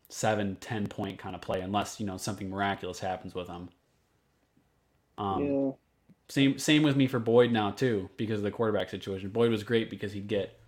[0.10, 3.70] seven, ten point kind of play, unless you know something miraculous happens with him.
[5.18, 5.74] Um, Yeah.
[6.30, 9.30] same same with me for Boyd now too because of the quarterback situation.
[9.30, 10.60] Boyd was great because he'd get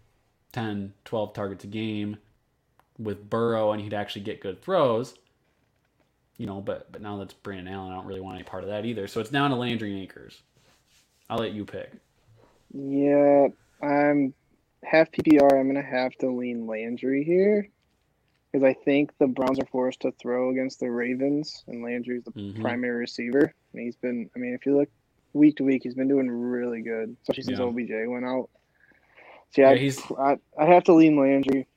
[0.54, 2.18] 10, 12 targets a game
[3.00, 5.16] with Burrow and he'd actually get good throws.
[6.38, 8.70] You know, but but now that's Brandon Allen, I don't really want any part of
[8.70, 9.08] that either.
[9.08, 10.42] So it's down to Landry and Akers.
[11.30, 11.94] I'll let you pick.
[12.74, 13.48] Yeah,
[13.82, 14.34] I'm
[14.84, 15.60] half PPR.
[15.60, 17.68] I'm gonna have to lean Landry here
[18.52, 22.32] because I think the Browns are forced to throw against the Ravens, and Landry's the
[22.32, 22.62] Mhm.
[22.62, 23.54] primary receiver.
[23.74, 24.30] And he's been.
[24.36, 24.90] I mean, if you look
[25.34, 27.66] week to week, he's been doing really good, especially since Yeah.
[27.66, 28.50] OBJ went out.
[29.52, 31.68] So yeah, Yeah, he's- I I have to lean Landry.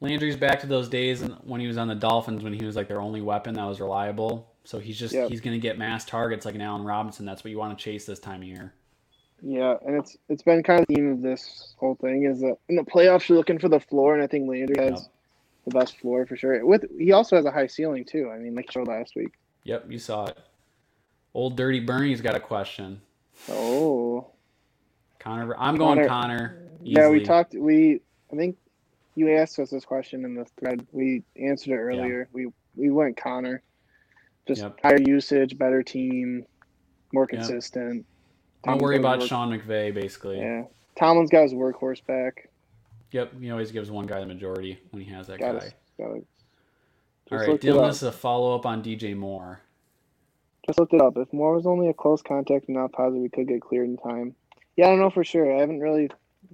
[0.00, 2.74] Landry's back to those days and when he was on the Dolphins when he was
[2.74, 4.48] like their only weapon that was reliable.
[4.64, 5.30] So he's just Yep.
[5.30, 7.24] he's gonna get mass targets like an Allen Robinson.
[7.24, 8.74] That's what you want to chase this time of year.
[9.44, 12.58] Yeah, and it's it's been kind of the theme of this whole thing is that
[12.68, 15.08] in the playoffs you're looking for the floor, and I think Landry has
[15.66, 16.64] the best floor for sure.
[16.64, 18.30] With he also has a high ceiling too.
[18.32, 19.32] I mean, like showed last week.
[19.64, 20.38] Yep, you saw it.
[21.34, 23.00] Old Dirty Bernie's got a question.
[23.48, 24.28] Oh,
[25.18, 27.08] Conner, I'm going Conner- yeah.
[27.08, 27.54] We talked.
[27.54, 28.00] We
[28.32, 28.56] I think
[29.16, 30.86] you asked us this question in the thread.
[30.92, 32.28] We answered it earlier.
[32.32, 33.62] We we went Conner.
[34.46, 34.80] Just Yep.
[34.82, 36.46] higher usage, better team,
[37.12, 37.40] more Yep.
[38.64, 40.38] Don't worry about work- Sean McVay, basically.
[40.38, 40.64] Yeah,
[40.96, 42.48] Tomlin's got his workhorse back.
[43.10, 45.66] Yep, he always gives one guy the majority when he has that Got guy.
[45.66, 45.74] it.
[47.30, 49.60] All right, Dylan, this is a follow up on DJ Moore.
[50.66, 51.16] Just looked it up.
[51.16, 53.96] If Moore was only a close contact and not positive, we could get cleared in
[53.96, 54.34] time.
[54.76, 55.54] Yeah, I don't know for sure.
[55.54, 56.10] I haven't really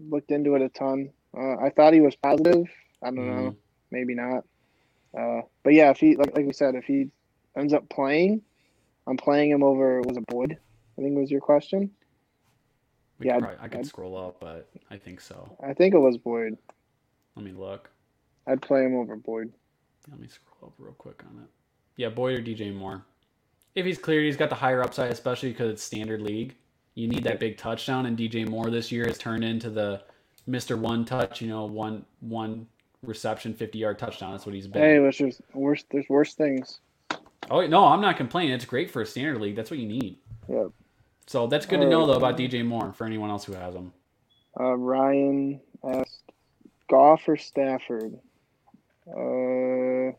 [0.09, 1.11] looked into it a ton.
[1.37, 2.65] Uh, I thought he was positive.
[3.03, 3.51] I don't know.
[3.51, 3.57] Mhm.
[3.91, 4.45] Maybe not.
[5.17, 7.11] Uh, but yeah, if he like, like we said, if he
[7.57, 8.43] ends up playing,
[9.07, 10.01] I'm playing him over.
[10.03, 10.59] Was it Boyd?
[10.99, 11.91] I think was your question.
[13.19, 15.57] We Yeah, could probably- I could I'd- scroll up, but I think so.
[15.63, 16.57] I think it was Boyd.
[17.35, 17.91] Let me look.
[18.47, 19.53] I'd play him over Boyd.
[20.11, 21.51] Let me scroll up real quick on it.
[21.97, 23.05] Yeah, Boyd or DJ Moore.
[23.75, 26.55] If he's cleared, he's got the higher upside, especially because it's standard league.
[26.95, 30.03] You need that big touchdown, and DJ Moore this year has turned into the
[30.47, 31.41] Mister One Touch.
[31.41, 32.67] You know, one one
[33.03, 34.33] reception, fifty yard touchdown.
[34.33, 34.83] That's what he's been.
[34.83, 35.85] Hey, just worse.
[35.91, 36.81] There's worse things.
[37.51, 38.53] Oh no, I'm not complaining.
[38.53, 39.55] It's great for a standard league.
[39.55, 40.19] That's what you need.
[40.49, 40.71] Yep.
[41.29, 43.93] So that's good to know though about DJ Moore for anyone else who has him.
[44.59, 46.23] Uh, Ryan asked,
[46.89, 48.19] Goff or Stafford?
[49.07, 50.17] Uh,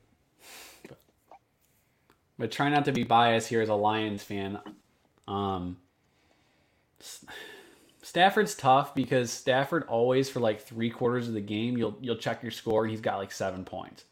[2.37, 4.59] But try not to be biased here as a Lions fan.
[5.27, 5.77] Um,
[8.03, 12.43] Stafford's tough because Stafford always for like three quarters of the game you'll you'll check
[12.43, 14.05] your score and he's got like seven points.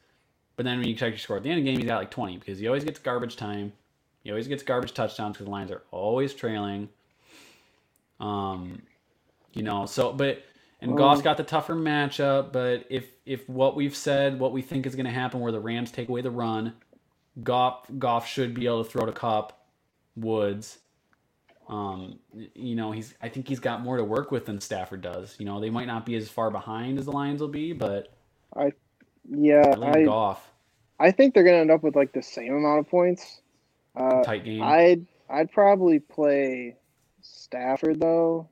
[0.56, 2.00] But then when you check your score at the end of the game he's got
[2.00, 3.74] like twenty because he always gets garbage time.
[4.24, 6.90] He always gets garbage touchdowns because the Lions are always trailing.
[8.20, 8.84] Um,
[9.54, 10.44] you know, so but
[10.82, 12.52] and Goff's got the tougher matchup.
[12.54, 15.60] But if if what we've said, what we think is going to happen, where the
[15.60, 16.74] Rams take away the run,
[17.44, 19.54] Goff Goff should be able to throw to Kupp,
[20.16, 20.80] Woods.
[21.70, 22.20] Um,
[22.56, 25.36] you know, he's I think he's got more to work with than Stafford does.
[25.40, 28.14] You know, they might not be as far behind as the Lions will be, but
[28.56, 28.72] I
[29.30, 30.52] yeah, I, Goff.
[31.00, 33.42] I think they're gonna end up with like the same amount of points.
[33.98, 34.62] Uh, Tight game.
[34.62, 36.76] I'd I'd probably play
[37.22, 38.48] Stafford though.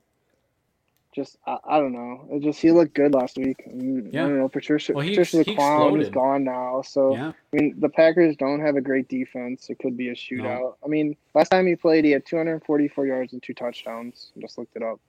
[1.14, 2.26] Just I, I don't know.
[2.30, 3.62] It just he looked good last week.
[3.66, 4.24] I, mean, Yeah.
[4.24, 4.48] I don't know.
[4.48, 8.36] Patricia Well, he- Patricia he clown is gone now, so yeah, I mean the Packers
[8.36, 9.70] don't have a great defense.
[9.70, 10.74] It could be a shootout.
[10.84, 14.32] I mean, last time he played, he had 244 yards and two touchdowns.
[14.38, 15.00] Just looked it up.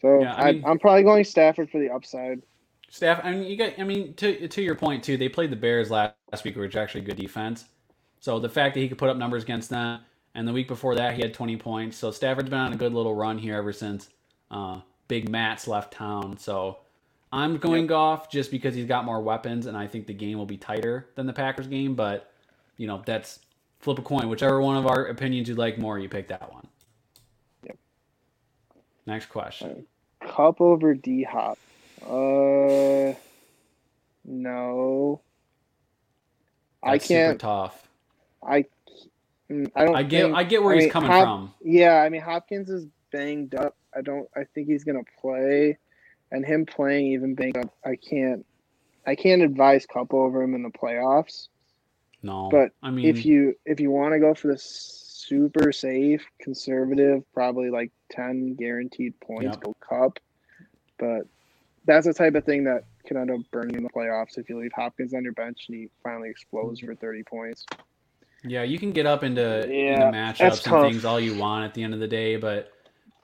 [0.00, 2.40] So Yeah, I mean- I'm probably going Stafford for the upside.
[2.90, 3.20] Staff.
[3.24, 3.72] I mean, you got.
[3.78, 6.70] I mean, to to your point too, they played the Bears last, last week, which
[6.70, 7.64] is actually good defense.
[8.24, 10.00] So the fact that he could put up numbers against them,
[10.34, 11.98] and the week before that he had 20 points.
[11.98, 14.08] So Stafford's been on a good little run here ever since
[14.50, 16.38] uh, Big Matt's left town.
[16.38, 16.78] So
[17.30, 20.46] I'm going Goff just because he's got more weapons, and I think the game will
[20.46, 21.94] be tighter than the Packers game.
[21.94, 22.32] But
[22.78, 23.40] you know, that's
[23.80, 24.30] flip a coin.
[24.30, 26.66] Whichever one of our opinions you like more, you pick that one.
[27.64, 27.76] Yep.
[29.04, 29.84] Next question.
[30.26, 31.58] Kupp over D Hop.
[32.02, 33.12] Uh,
[34.24, 35.20] no.
[36.82, 37.38] I That's super can't.
[37.38, 37.84] tough.
[38.46, 38.64] I.
[39.50, 39.94] mm, I don't.
[39.96, 40.22] I get.
[40.24, 41.54] think- I get where I he's mean, coming Hop- from.
[41.62, 43.76] Yeah, I mean Hopkins is banged up.
[43.96, 44.28] I don't.
[44.36, 45.78] I think he's gonna play,
[46.32, 47.72] and him playing even banged up.
[47.84, 48.44] I can't.
[49.06, 51.48] I can't advise Kupp over him in the playoffs.
[52.22, 56.24] No, But I mean, if you if you want to go for the super safe,
[56.40, 59.60] conservative, probably like ten guaranteed points, Yep.
[59.60, 60.18] go Kupp.
[60.98, 61.26] But
[61.84, 64.58] that's the type of thing that can end up burning in the playoffs if you
[64.58, 67.66] leave Hopkins on your bench and he finally explodes for thirty points.
[68.46, 71.74] Yeah, you can get up into, Yeah, into matchups and things all you want at
[71.74, 72.70] the end of the day, but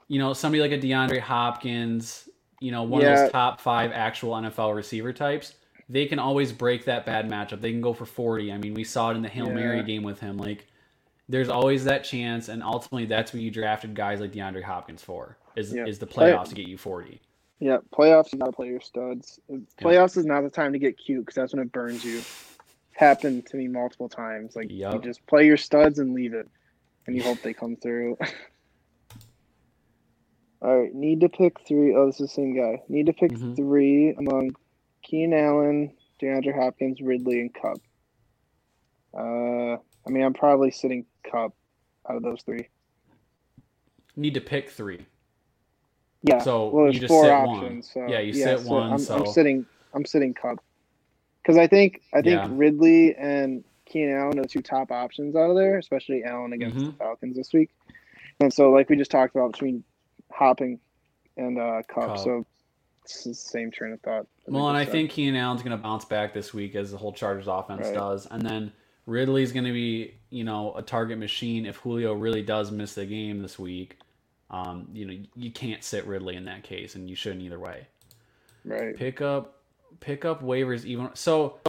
[0.07, 2.27] you know, somebody like a DeAndre Hopkins,
[2.59, 5.53] you know, one of those top five actual NFL receiver types,
[5.89, 7.61] they can always break that bad matchup.
[7.61, 8.51] They can go for forty.
[8.51, 10.37] I mean, we saw it in the Hail Mary game with him.
[10.37, 10.67] Like,
[11.29, 15.37] there's always that chance, and ultimately, that's what you drafted guys like DeAndre Hopkins for
[15.55, 15.85] is Yeah.
[15.85, 17.21] is the Play- playoffs to get you forty.
[17.59, 19.39] Yeah, playoffs you gotta play your studs.
[19.79, 22.21] Playoffs is not the time to get cute because that's when it burns you.
[23.05, 24.55] Happened to me multiple times.
[24.55, 26.47] Like you just play your studs and leave it,
[27.07, 28.15] and you hope they come through.
[30.61, 31.95] All right, need to pick three.
[31.95, 32.83] Oh, this is the same guy.
[32.89, 33.55] Need to pick Mhm.
[33.55, 34.55] three among
[35.01, 37.79] Keenan Allen, DeAndre Hopkins, Ridley, and Kupp.
[39.15, 41.55] Uh, I mean, I'm probably sitting Kupp
[42.07, 42.67] out of those three.
[44.15, 45.07] Need to pick three.
[46.21, 46.37] Yeah.
[46.37, 47.73] So well, there's just four sit options.
[47.73, 47.91] one.
[48.05, 49.65] So, Yeah, you sit so one, I'm, so- I'm sitting.
[49.95, 50.63] I'm sitting Kupp
[51.41, 52.47] because I think I think Yeah.
[52.51, 56.77] Ridley and Keenan Allen are the two top options out of there, especially Allen against
[56.77, 56.97] the Mhm.
[56.97, 57.69] Falcons this week.
[58.39, 59.83] And so, like we just talked about between
[60.31, 60.79] Hopping
[61.37, 62.17] and uh, Kupp, Kupp.
[62.19, 62.45] so
[63.03, 64.27] it's the same train of thought.
[64.47, 64.91] Well, and I said.
[64.93, 67.93] think Keenan Allen's going to bounce back this week as the whole Chargers offense Right.
[67.95, 68.27] does.
[68.31, 68.71] And then
[69.05, 73.05] Ridley's going to be, you know, a target machine if Julio really does miss the
[73.05, 73.97] game this week.
[74.49, 77.87] Um, you know, you can't sit Ridley in that case, and you shouldn't either way.
[78.65, 78.95] Right.
[78.95, 79.60] Pick up,
[79.99, 81.09] pick up waivers even.
[81.13, 81.59] So,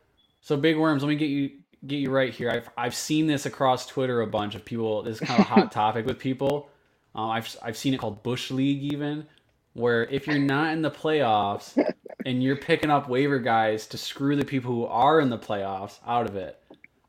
[0.41, 1.03] so big worms.
[1.03, 1.51] Let me get you
[1.87, 2.51] get you right here.
[2.51, 5.03] I've I've seen this across Twitter a bunch of people.
[5.03, 6.71] This is kind of a hot topic with people.
[7.15, 9.27] Um, I've I've seen it called Bush League even,
[9.75, 11.83] where if you're not in the playoffs
[12.27, 15.99] and you're picking up waiver guys to screw the people who are in the playoffs
[16.07, 16.63] out of it.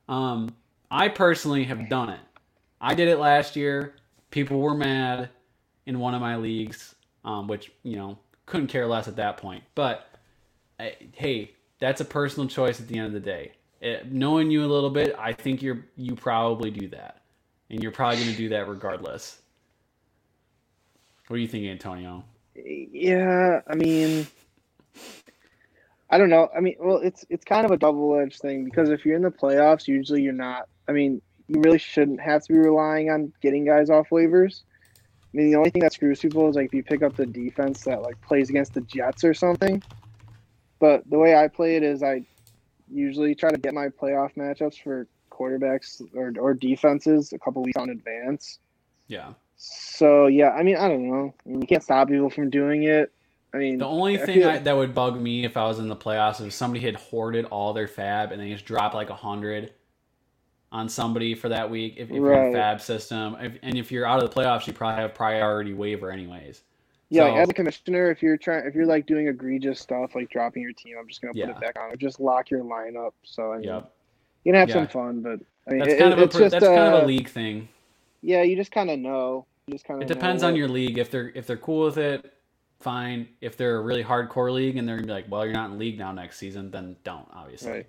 [0.10, 0.56] Um,
[0.92, 2.20] I personally have done it.
[2.82, 3.96] I did it last year.
[4.32, 5.30] People were mad
[5.86, 9.64] in one of my leagues, um, which you know couldn't care less at that point.
[9.76, 10.13] But
[10.84, 13.54] I, hey, that's a personal choice at the end of the day.
[13.82, 17.22] It, knowing you a little bit, I think you're you probably do that,
[17.70, 19.42] and you're probably going to do that regardless.
[21.28, 22.24] What do you think, Antonio?
[22.56, 24.28] Yeah, I mean,
[26.10, 26.50] I don't know.
[26.56, 29.22] I mean, well, it's it's kind of a double edged thing because if you're in
[29.22, 30.68] the playoffs, usually you're not.
[30.88, 34.62] I mean, you really shouldn't have to be relying on getting guys off waivers.
[35.34, 37.26] I mean, the only thing that screws people is like if you pick up the
[37.26, 39.82] defense that like plays against the Jets or something.
[40.84, 42.26] But the way I play it is I
[42.92, 47.80] usually try to get my playoff matchups for quarterbacks or, or defenses a couple weeks
[47.82, 48.60] in advance.
[49.08, 49.32] Yeah.
[49.56, 51.34] So yeah, I mean, I don't know.
[51.46, 53.14] I mean, you can't stop people from doing it.
[53.54, 55.88] I mean, The only I thing I, that would bug me if I was in
[55.88, 59.10] the playoffs is if somebody had hoarded all their FAAB and they just dropped like
[59.10, 59.72] a hundred
[60.74, 61.94] on somebody for that week.
[61.96, 64.74] If, if you're in FAAB system, if, and if you're out of the playoffs, you
[64.74, 66.62] probably have priority waiver anyways.
[67.14, 70.16] Yeah, So- like as a commissioner, if you're trying, if you're like doing egregious stuff,
[70.16, 71.96] like dropping your team, I'm just gonna put it back on.
[71.98, 73.12] Just lock your lineup.
[73.24, 73.92] So I mean, Yep.
[74.46, 74.76] you can have Yeah.
[74.76, 76.80] some fun, but I mean, That's it- kind of a it's per- just that's kind
[76.80, 77.70] of uh, a league thing.
[78.22, 79.46] Yeah, you just kind of know.
[79.68, 80.10] You just kind of.
[80.10, 80.98] It depends on your league.
[80.98, 82.34] If they're if they're cool with it,
[82.80, 83.28] fine.
[83.42, 85.78] If they're a really hardcore league and they're gonna be like, well, you're not in
[85.80, 87.72] league now next season, then don't obviously.
[87.72, 87.86] Right.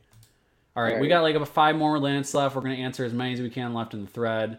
[0.77, 2.55] All right, we got like about five more minutes left.
[2.57, 4.59] We're gonna answer as many as we can left in the thread.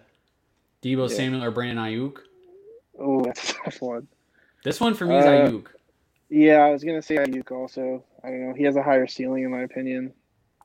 [0.82, 1.16] Deebo Yeah.
[1.16, 2.18] Samuel or Brandon Aiyuk.
[2.98, 4.08] Oh, that's a tough one.
[4.66, 5.68] This one for me is Uh, Aiyuk.
[6.30, 8.04] Yeah, I was gonna say Aiyuk also.
[8.24, 8.54] I don't know.
[8.54, 10.12] He has a higher ceiling in my opinion.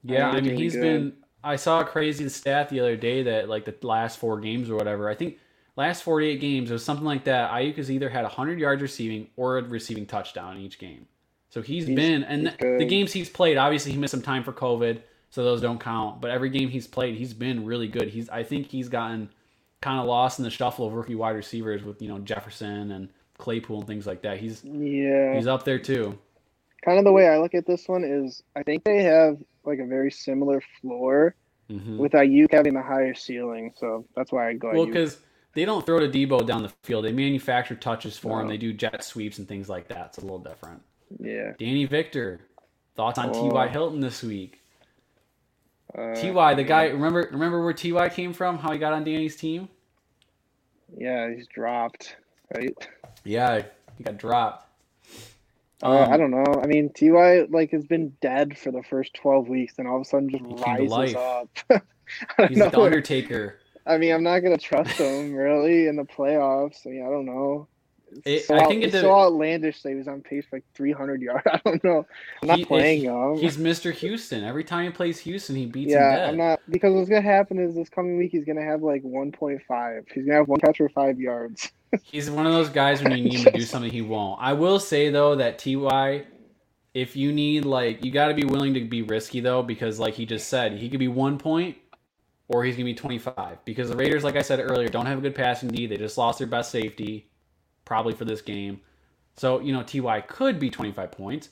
[0.03, 1.12] Yeah, I I mean he's really been.
[1.44, 4.76] I saw a crazy stat the other day that like the last four games or
[4.76, 5.09] whatever.
[5.09, 5.38] I think
[5.76, 7.51] last 48 games it was something like that.
[7.51, 11.07] Aiyuk has either had 100 yards receiving or a receiving touchdown in each game.
[11.51, 13.59] So he's He's- been and he's the, the games he's played.
[13.59, 16.20] Obviously, he missed some time for COVID, so those don't count.
[16.22, 18.09] But every game he's played, he's been really good.
[18.09, 19.28] He's I think he's gotten
[19.82, 23.09] kind of lost in the shuffle of rookie wide receivers with you know Jefferson and
[23.41, 24.38] Claypool and things like that.
[24.38, 26.18] He's Yeah, he's up there too.
[26.84, 29.78] kind of the way I look at this one is I think they have like
[29.80, 31.34] a very similar floor
[31.68, 33.72] hmm with Aiyuk having the higher ceiling.
[33.76, 35.18] So that's why I go Well, because
[35.55, 37.05] they don't throw to Deebo down the field.
[37.05, 38.49] They manufacture touches for him.
[38.49, 40.07] They do jet sweeps and things like that.
[40.07, 40.82] It's a little different.
[41.18, 41.53] Yeah.
[41.59, 42.41] Danny Victor,
[42.97, 43.32] thoughts on Oh.
[43.49, 43.68] T.Y.
[43.68, 44.61] Hilton this week?
[45.97, 46.86] Uh, Ty, the guy.
[46.86, 48.59] Remember, remember where Ty came from?
[48.59, 49.68] How he got on Danny's team?
[50.97, 52.16] Yeah, he's dropped,
[52.55, 52.74] right?
[53.24, 53.62] Yeah,
[53.96, 54.66] he got dropped.
[55.82, 56.60] Uh, Um, I don't know.
[56.62, 60.02] I mean, Ty like has been dead for the first twelve weeks, and all of
[60.02, 61.48] a sudden just He came to rises up.
[62.48, 62.80] He's like the.
[62.80, 63.58] Undertaker.
[63.86, 66.86] I mean, I'm not gonna trust him really in the playoffs.
[66.86, 67.66] I mean, I don't know.
[68.24, 70.64] It- so, I think it it's so outlandish that he was on pace for like
[70.74, 71.42] 300 yards.
[71.46, 72.06] I don't know.
[72.42, 73.00] I'm not He- playing.
[73.38, 73.92] He's Mr.
[73.92, 74.44] Houston.
[74.44, 76.28] Every time he plays Houston, he beats him yeah.
[76.28, 80.04] I'm not because what's gonna happen is this coming week he's gonna have like 1.5.
[80.14, 81.70] He's gonna have one catch for five yards.
[82.02, 84.40] He's one of those guys when you need him to do something, he won't.
[84.40, 86.24] I will say though that Ty,
[86.94, 90.14] if you need like, you got to be willing to be risky though, because like
[90.14, 91.76] he just said, he could be one point,
[92.48, 93.58] or he's gonna be twenty five.
[93.64, 95.86] Because the Raiders, like I said earlier, don't have a good passing D.
[95.86, 97.28] They just lost their best safety,
[97.91, 98.80] probably for this game.
[99.36, 101.49] So you know Ty could be twenty five points,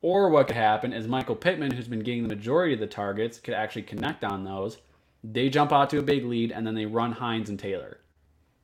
[0.00, 3.40] or what could happen is Michael Pittman, who's been getting the majority of the targets,
[3.40, 4.78] could actually connect on those.
[5.24, 7.98] They jump out to a big lead, and then they run Hines and Taylor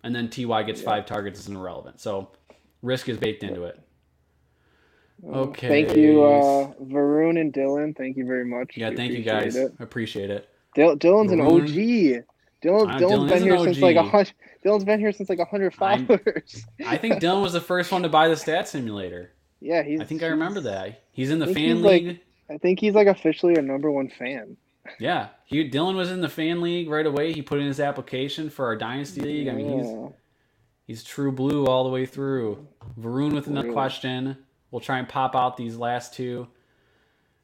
[0.03, 2.01] and then Ty gets five targets is irrelevant.
[2.01, 2.31] So
[2.83, 3.81] risk is baked into it.
[5.29, 5.69] Okay.
[5.69, 7.97] Thank you, uh, Varun and Dylan.
[7.97, 8.77] Thank you very much.
[8.77, 9.57] Yeah, We thank you guys.
[9.57, 9.75] It.
[9.81, 10.49] Appreciate it.
[10.75, 12.25] Dil- Dylan's an OG.
[12.63, 14.33] Dylan, Uh, Dylan's Dylan been here since like a hundred.
[14.65, 16.65] Dylan's been here since like a hundred followers.
[16.87, 19.33] I think Dylan was the first one to buy the stat simulator.
[19.61, 20.01] yeah, he's.
[20.01, 21.03] I think I remember that.
[21.13, 22.21] He's in the fan he's, like- league.
[22.51, 24.57] I think he's like officially a number one fan.
[24.99, 27.33] Yeah, he Dylan was in the fan league right away.
[27.35, 29.49] He put in his application for our dynasty league.
[29.49, 30.13] I mean, he's
[30.87, 32.67] he's true blue all the way through.
[32.99, 33.75] Varun with another Really?
[33.75, 34.39] question.
[34.71, 36.49] We'll try and pop out these last two.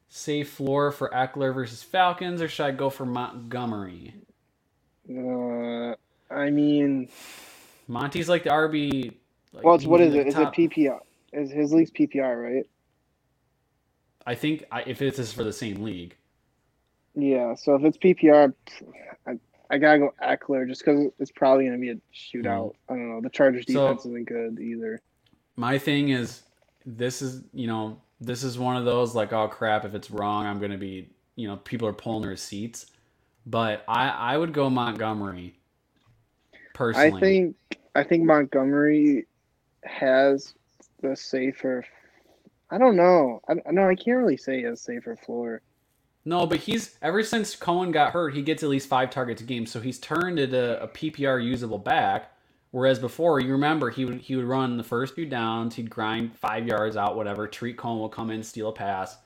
[0.09, 4.15] Safe floor for Ekeler versus Falcons, or should I go for Montgomery?
[5.09, 5.95] Uh,
[6.31, 7.09] I mean,
[7.89, 9.13] Monty's like the RB.
[9.53, 10.27] Like, well, it's, what he's is the it?
[10.29, 10.99] Is it PPR?
[11.33, 12.67] Is his league's PPR right?
[14.27, 16.17] I think I, if it's is for the same league,
[17.15, 18.55] Yeah, so if it's PPR,
[19.27, 19.33] I,
[19.71, 22.73] I gotta go Ekeler just because it's probably gonna be a shootout.
[22.89, 23.21] I don't know.
[23.21, 25.01] The Chargers So- defense isn't good either.
[25.57, 26.43] My thing is,
[26.87, 30.47] this is you know this is one of those like oh crap if it's wrong
[30.47, 32.87] I'm gonna be you know people are pulling their seats,
[33.47, 35.59] but I I would go Montgomery.
[36.75, 37.57] Personally, I think
[37.95, 39.27] I think Montgomery
[39.85, 40.55] has
[41.03, 41.85] the safer.
[42.71, 43.41] I don't know.
[43.49, 45.63] I no, I can't really say he has safer floor.
[46.25, 49.45] No, but he's ever since Cohen got hurt, he gets at least five targets a
[49.45, 52.31] game, so he's turned into a PPR usable back.
[52.71, 56.37] Whereas before, you remember he would he would run the first few downs, he'd grind
[56.37, 57.47] five yards out, whatever.
[57.47, 59.17] Tarik Cohen will come in, steal a pass.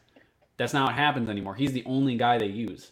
[0.56, 1.54] That's not what happens anymore.
[1.54, 2.90] He's the only guy they use.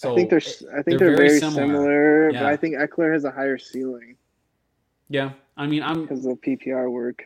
[0.00, 1.66] So I think they're I think they're they're, very very, similar.
[1.66, 2.40] similar, Yeah.
[2.40, 4.16] but I think Ekeler has a higher ceiling
[5.10, 7.24] yeah, I mean I'm because of PPR work.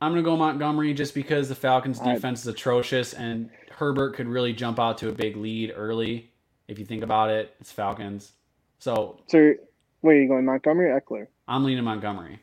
[0.00, 4.26] I'm gonna go Montgomery just because the Falcons' I- defense is atrocious and Herbert could
[4.26, 6.32] really jump out to a big lead early.
[6.66, 8.32] If you think about it, it's Falcons.
[8.78, 9.52] So So,
[10.00, 11.26] where are you going, Montgomery or Ekeler?
[11.46, 12.40] I'm leaning Montgomery.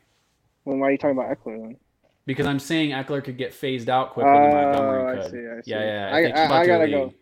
[0.64, 1.76] Well, why are you talking about Ekeler then?
[2.24, 5.30] Because I'm saying Ekeler could get phased out quicker than oh, Montgomery Oh, I could.
[5.30, 5.70] see, I see.
[5.72, 6.10] Yeah, yeah.
[6.14, 7.12] I- I- I gotta go.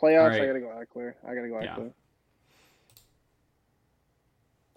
[0.00, 0.42] Playoffs, Alright.
[0.42, 1.14] I gotta go Ekeler.
[1.26, 1.76] I gotta go Yeah.
[1.76, 1.92] Ekeler.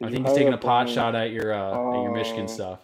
[0.01, 2.47] I think he's taking a pot shot at your uh, at your Michigan Oh.
[2.47, 2.79] stuff.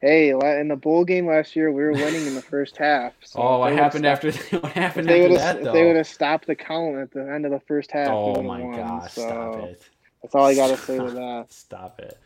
[0.00, 3.12] Hey, in the bowl game last year, we were winning in the first half.
[3.22, 5.68] So oh, what happened stopped- after what happened after that though?
[5.68, 8.42] if they would have stopped the count at the end of the first half, oh
[8.42, 8.76] my won.
[8.76, 9.82] gosh, so stop it.
[10.22, 11.46] That's all I gotta say with that.
[11.52, 12.18] Stop it.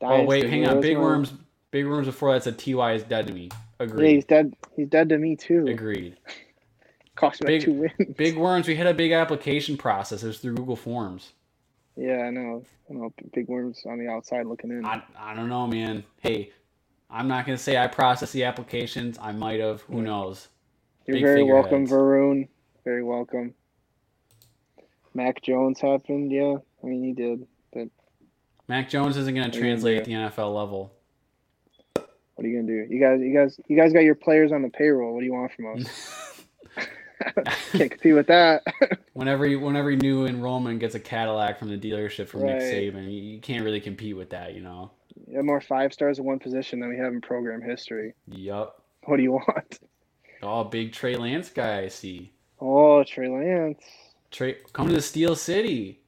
[0.00, 0.80] Dynasty, oh wait, hang on.
[0.80, 1.34] Big Worms
[1.70, 3.50] Big Worms before that said TY is dead to me.
[3.80, 4.06] Agreed.
[4.08, 4.54] Yeah, he's dead.
[4.74, 5.66] He's dead to me too.
[5.66, 6.16] Agreed.
[7.16, 8.14] Cost me Big- like two wins.
[8.16, 10.22] Big Worms, we had a big application process.
[10.22, 11.32] It was through Google Forms.
[11.96, 12.64] Yeah, I know.
[12.90, 13.12] I know.
[13.32, 14.84] Big worms on the outside looking in.
[14.84, 16.04] I, I don't know, man.
[16.20, 16.50] Hey,
[17.08, 19.16] I'm not gonna say I processed the applications.
[19.20, 19.82] I might have.
[19.82, 20.48] Who knows?
[21.06, 21.92] You're big very welcome, figureheads.
[21.92, 22.48] Varun.
[22.84, 23.54] Very welcome.
[25.14, 26.32] Mac Jones happened.
[26.32, 27.46] Yeah, I mean he did.
[27.72, 27.88] But
[28.66, 30.92] Mac Jones isn't gonna translate at the NFL level.
[31.94, 32.92] what are you gonna do?
[32.92, 35.14] You guys, you guys, you guys got your players on the payroll.
[35.14, 36.20] What do you want from us?
[37.72, 38.64] Can't compete with that.
[39.14, 42.62] Whenever you, whenever new enrollment gets a Cadillac from the dealership from Nick Right.
[42.62, 44.90] Saban, you, you can't really compete with that, you know.
[45.28, 48.14] you have more five stars in one position than we have in program history.
[48.26, 48.82] Yup.
[49.04, 49.78] What do you want?
[50.42, 52.32] Oh, big Trey Lance guy, I see.
[52.60, 53.82] Oh, Trey Lance.
[54.30, 56.00] Trey, come to the Steel City.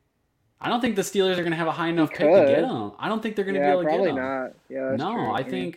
[0.61, 2.93] I don't think the Steelers are gonna have a high enough pick to get him.
[2.99, 4.17] I don't think they're gonna Yeah, be able to get him.
[4.17, 4.53] Probably not.
[4.69, 5.31] Yeah, no, true.
[5.31, 5.75] I mean,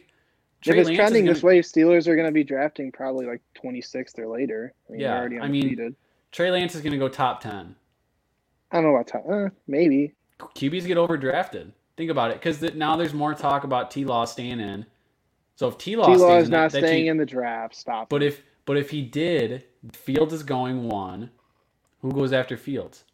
[0.63, 3.25] think if it's Lance trending this gonna, way, Steelers are going to be drafting probably
[3.25, 4.73] like 26th or later.
[4.87, 5.95] I mean, Yeah, already I mean-
[6.31, 7.75] Trey Lance is gonna go top ten.
[8.71, 9.25] I don't know about top.
[9.27, 10.13] Uh, maybe.
[10.39, 11.71] QBs get overdrafted.
[11.97, 14.85] Think about it, because now there's more talk about T Law staying in.
[15.55, 16.11] So if T Law T.
[16.17, 17.75] Law stays is in, not that, that staying you- in the draft.
[17.75, 18.09] Stop.
[18.09, 21.31] But if but if he did, Fields is going one.
[22.01, 23.05] Who goes after Fields?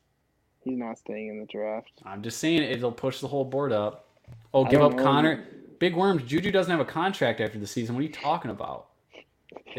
[0.59, 1.91] He's not staying in the draft.
[2.03, 4.09] I'm just saying it'll push the whole board up.
[4.53, 5.03] Oh, I give up know.
[5.03, 5.45] Conner.
[5.79, 6.23] Big Worms.
[6.23, 7.95] Juju doesn't have a contract after the season.
[7.95, 8.87] What are you talking about?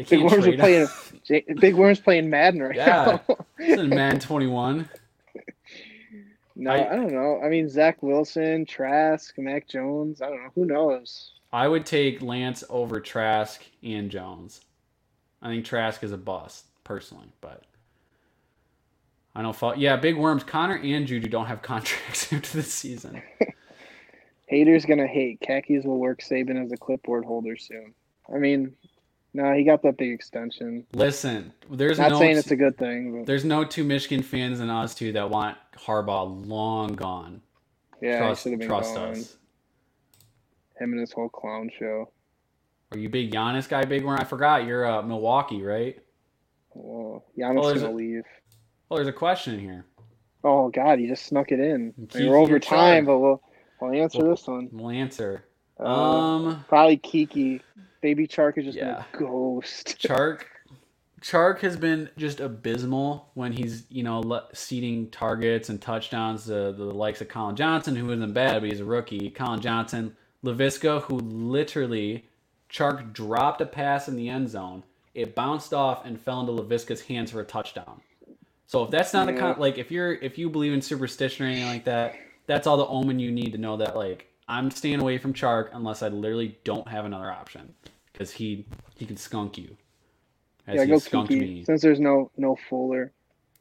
[0.09, 0.87] Big Worms are playing.
[1.59, 3.19] Big Worms playing Madden right Yeah.
[3.27, 3.35] now.
[3.57, 4.89] This is Man 21.
[6.55, 7.41] no, I- I, don't know.
[7.43, 10.21] I mean, Zach Wilson, Trask, Mac Jones.
[10.21, 10.49] I don't know.
[10.55, 11.31] Who knows?
[11.53, 14.61] I would take Lance over Trask and Jones.
[15.41, 17.63] I think Trask is a bust personally, but
[19.35, 19.77] I don't fault.
[19.77, 20.43] Yeah, Big Worms.
[20.43, 23.21] Conner and Juju don't have contracts after the season.
[24.47, 25.39] Haters gonna hate.
[25.41, 27.93] Khakis will work Saban as a clipboard holder soon.
[28.33, 28.73] I mean,
[29.33, 30.85] no, he got that big extension.
[30.93, 34.61] Listen, there's Not no saying it's a good thing, but there's no two Michigan fans
[34.61, 37.41] in us two that want Harbaugh long gone.
[38.01, 39.09] yeah, trust he trust gone.
[39.11, 39.37] us.
[40.79, 42.11] Him and his whole clown show.
[42.93, 44.17] Are you big Giannis guy, Big one?
[44.17, 45.99] I forgot you're uh, Milwaukee, right?
[46.73, 48.23] Well, Giannis Oh, there's gonna a- leave.
[48.87, 49.85] Well, there's a question in here.
[50.45, 51.93] Oh God, he just snuck it in.
[52.15, 53.41] We're over time, but we'll
[53.79, 54.69] we'll answer Well- this one.
[54.71, 55.43] We'll answer.
[55.79, 57.61] Uh, Um, probably Keke.
[58.01, 59.03] Baby Chark is just Yeah.
[59.13, 59.97] gonna ghost.
[60.01, 60.43] Chark.
[61.21, 66.71] Chark has been just abysmal when he's you know le- seeding targets and touchdowns to
[66.71, 69.29] the likes of Collin Johnson, who isn't bad, but he's a rookie.
[69.31, 72.25] Collin Johnson, Laviska, who literally
[72.69, 74.83] Chark dropped a pass in the end zone.
[75.15, 78.01] It bounced off and fell into Laviska's hands for a touchdown.
[78.67, 79.39] So if that's not Yeah.
[79.39, 82.15] kind like if you're if you believe in superstition or anything like that,
[82.47, 85.69] that's all the omen you need to know that like I'm staying away from Chark
[85.73, 87.73] unless I literally don't have another option
[88.11, 89.77] because he he can skunk you.
[90.65, 91.39] As yeah, he go skunked Keke.
[91.39, 91.63] me.
[91.65, 93.11] Since there's no no Fuller.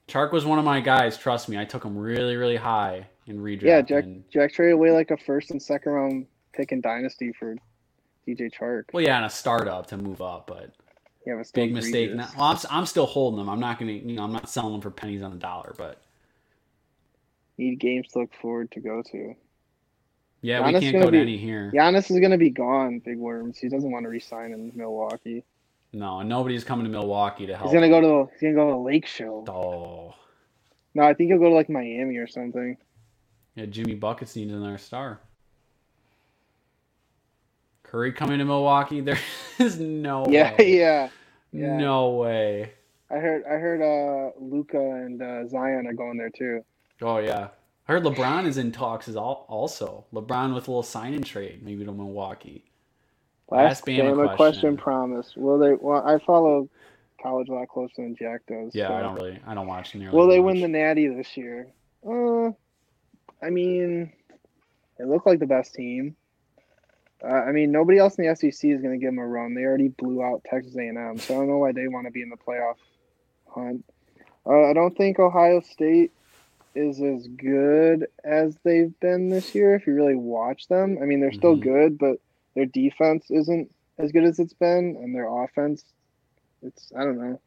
[0.09, 1.19] Chark was one of my guys.
[1.19, 3.63] Trust me, I took him really really high in redraft.
[3.63, 7.33] Yeah, Jack and- Jack traded away like a first and second round pick in Dynasty
[7.33, 7.57] for
[8.27, 8.85] DJ Chark.
[8.93, 10.73] well, yeah, and a startup to move up, but
[11.27, 12.13] Yeah, but big mistake.
[12.15, 13.49] Now, well, I'm, I'm still holding them.
[13.49, 15.75] I'm not gonna, you know, I'm not selling them for pennies on the dollar.
[15.77, 16.01] But
[17.59, 19.35] Need games to look forward to go to.
[20.43, 21.71] yeah, Giannis we can't go be- to any here.
[21.75, 22.99] Giannis is gonna be gone.
[23.01, 23.59] Big worms.
[23.59, 25.45] He doesn't want to resign in Milwaukee.
[25.93, 27.65] No, nobody's coming to Milwaukee to help.
[27.71, 29.45] He's gonna go to he's gonna go to Lake Show.
[29.49, 30.15] Oh,
[30.95, 32.77] No, I think he'll go to like Miami or something.
[33.55, 35.21] yeah, Jimmy buckets needs another star.
[37.83, 39.01] Curry coming to Milwaukee?
[39.05, 39.19] There
[39.59, 40.77] is no Yeah, way.
[40.79, 41.09] yeah.
[41.53, 41.77] yeah.
[41.79, 42.73] No way.
[43.11, 46.63] I heard I heard uh Luka and uh, Zion are going there too.
[47.03, 47.49] Oh yeah.
[47.89, 50.07] I heard LeBron is in talks as al- also.
[50.13, 52.65] LeBron with a little sign and trade, maybe to Milwaukee.
[53.49, 54.37] Last Last Bama question.
[54.37, 54.77] question.
[54.77, 55.33] promise.
[55.37, 55.75] Will they?
[55.75, 56.69] Well, I follow
[57.23, 58.75] college a lot closer than Jack does.
[58.75, 60.17] Yeah, so- I don't really I don't watch nearly.
[60.17, 60.47] Will they much.
[60.55, 61.69] win the Natty this year?
[62.07, 62.51] Uh,
[63.45, 64.13] I mean,
[64.99, 66.17] they look like the best team.
[67.25, 69.55] Uh, I mean, nobody else in the SEC is going to give them a run.
[69.55, 72.21] They already blew out Texas A&M, so I don't know why they want to be
[72.23, 72.75] in the playoff
[73.49, 73.85] hunt.
[74.45, 76.13] Uh, I don't think Ohio State
[76.77, 79.75] is as good as they've been this year.
[79.75, 81.63] If you really watch them, I mean, they're still Mhm.
[81.63, 82.21] good, but
[82.55, 85.85] their defense isn't as good as it's been, and their offense,
[86.63, 87.41] it's I don't know.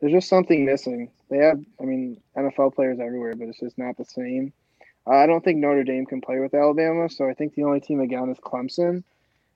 [0.00, 1.10] There's just something missing.
[1.28, 4.52] They have, I mean, NFL players everywhere, but it's just not the same.
[5.06, 7.80] Uh, I don't think Notre Dame can play with Alabama, so I think the only
[7.80, 9.04] team again is Clemson.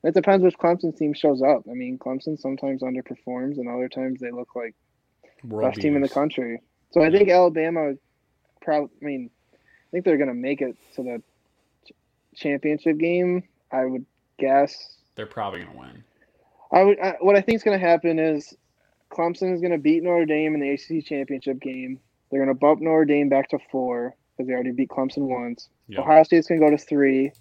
[0.03, 1.63] It depends which Clemson team shows up.
[1.69, 4.75] I mean, Clemson sometimes underperforms, and other times they look like
[5.43, 6.61] World best team in the country.
[6.91, 7.93] So I think Alabama,
[8.67, 8.89] probably.
[9.01, 11.21] I mean, I think they're going to make it to the
[11.87, 11.93] ch-
[12.35, 13.43] championship game.
[13.71, 14.05] I would
[14.37, 14.97] guess.
[15.15, 16.03] They're probably gonna win.
[16.73, 16.99] I would.
[16.99, 18.53] I, what I think is going to happen is
[19.09, 21.99] Clemson is going to beat Notre Dame in the ACC championship game.
[22.29, 25.69] They're going to bump Notre Dame back to four because they already beat Clemson once.
[25.87, 26.01] Yeah.
[26.01, 27.31] Ohio State's going to go to three,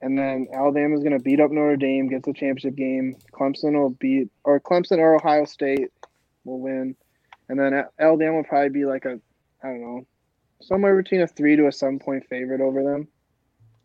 [0.00, 3.16] and then Alabama's going to beat up Notre Dame, get to the championship game.
[3.32, 5.90] Clemson will beat, or Clemson or Ohio State
[6.44, 6.94] will win,
[7.48, 9.20] and then Alabama will probably be like a,
[9.64, 10.06] I don't know,
[10.62, 13.08] somewhere between a three to a seven point favorite over them.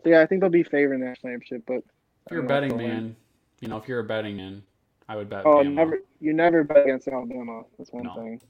[0.03, 1.63] So yeah, I think they'll be favored in that championship.
[1.67, 1.77] But
[2.25, 3.03] If you're a I don't know if betting they'll win.
[3.05, 3.15] man,
[3.61, 4.63] you know, if you're a betting man,
[5.09, 5.45] I would bet.
[5.45, 5.73] oh, Bama.
[5.73, 7.63] never, you never bet against Alabama.
[7.77, 8.13] That's one No.
[8.15, 8.41] thing.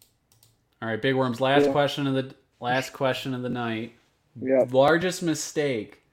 [0.81, 1.39] All right, big worms.
[1.41, 1.71] Last Yeah.
[1.71, 3.93] question of the last question of the night.
[4.39, 4.65] Yeah.
[4.69, 6.03] Largest mistake.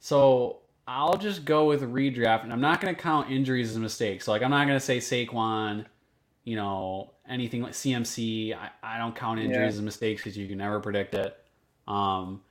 [0.00, 0.58] So
[0.88, 4.22] I'll just go with redraft, and I'm not going to count injuries as a mistake.
[4.22, 5.84] So like I'm not going to say Saquon,
[6.44, 8.54] you know, anything like CMC.
[8.56, 9.78] I, I don't count injuries Yeah.
[9.78, 11.36] as mistakes because you can never predict it.
[11.88, 12.42] Um,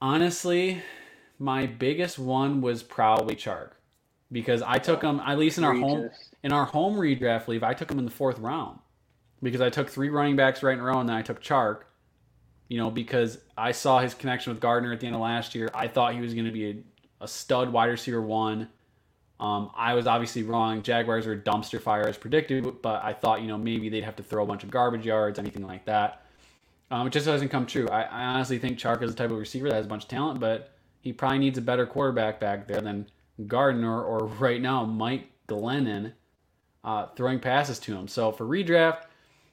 [0.00, 0.82] honestly,
[1.38, 3.70] my biggest one was probably Chark
[4.32, 6.10] because I took him at least in our home
[6.42, 7.62] in our home redraft leave.
[7.62, 8.78] I took him in the fourth round
[9.42, 11.82] because I took three running backs right in a row, and then I took Chark.
[12.68, 15.68] You know, because I saw his connection with Gardner at the end of last year.
[15.74, 18.68] I thought he was going to be a, a stud wide receiver one.
[19.40, 20.82] Um, I was obviously wrong.
[20.82, 24.22] Jaguars a dumpster fire as predicted, but I thought you know maybe they'd have to
[24.22, 26.26] throw a bunch of garbage yards, anything like that.
[26.90, 27.88] Um, it just doesn't come true.
[27.88, 30.08] I, I honestly think Chark is the type of receiver that has a bunch of
[30.08, 33.06] talent, but he probably needs a better quarterback back there than
[33.46, 36.12] Gardner or right now Mike Glennon
[36.84, 38.08] uh, throwing passes to him.
[38.08, 39.04] So for redraft,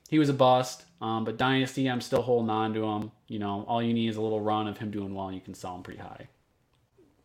[0.09, 0.83] he was a bust.
[0.99, 3.11] Um, but dynasty, I'm still holding on to him.
[3.27, 5.41] You know, all you need is a little run of him doing well, and you
[5.41, 6.27] can sell him pretty high.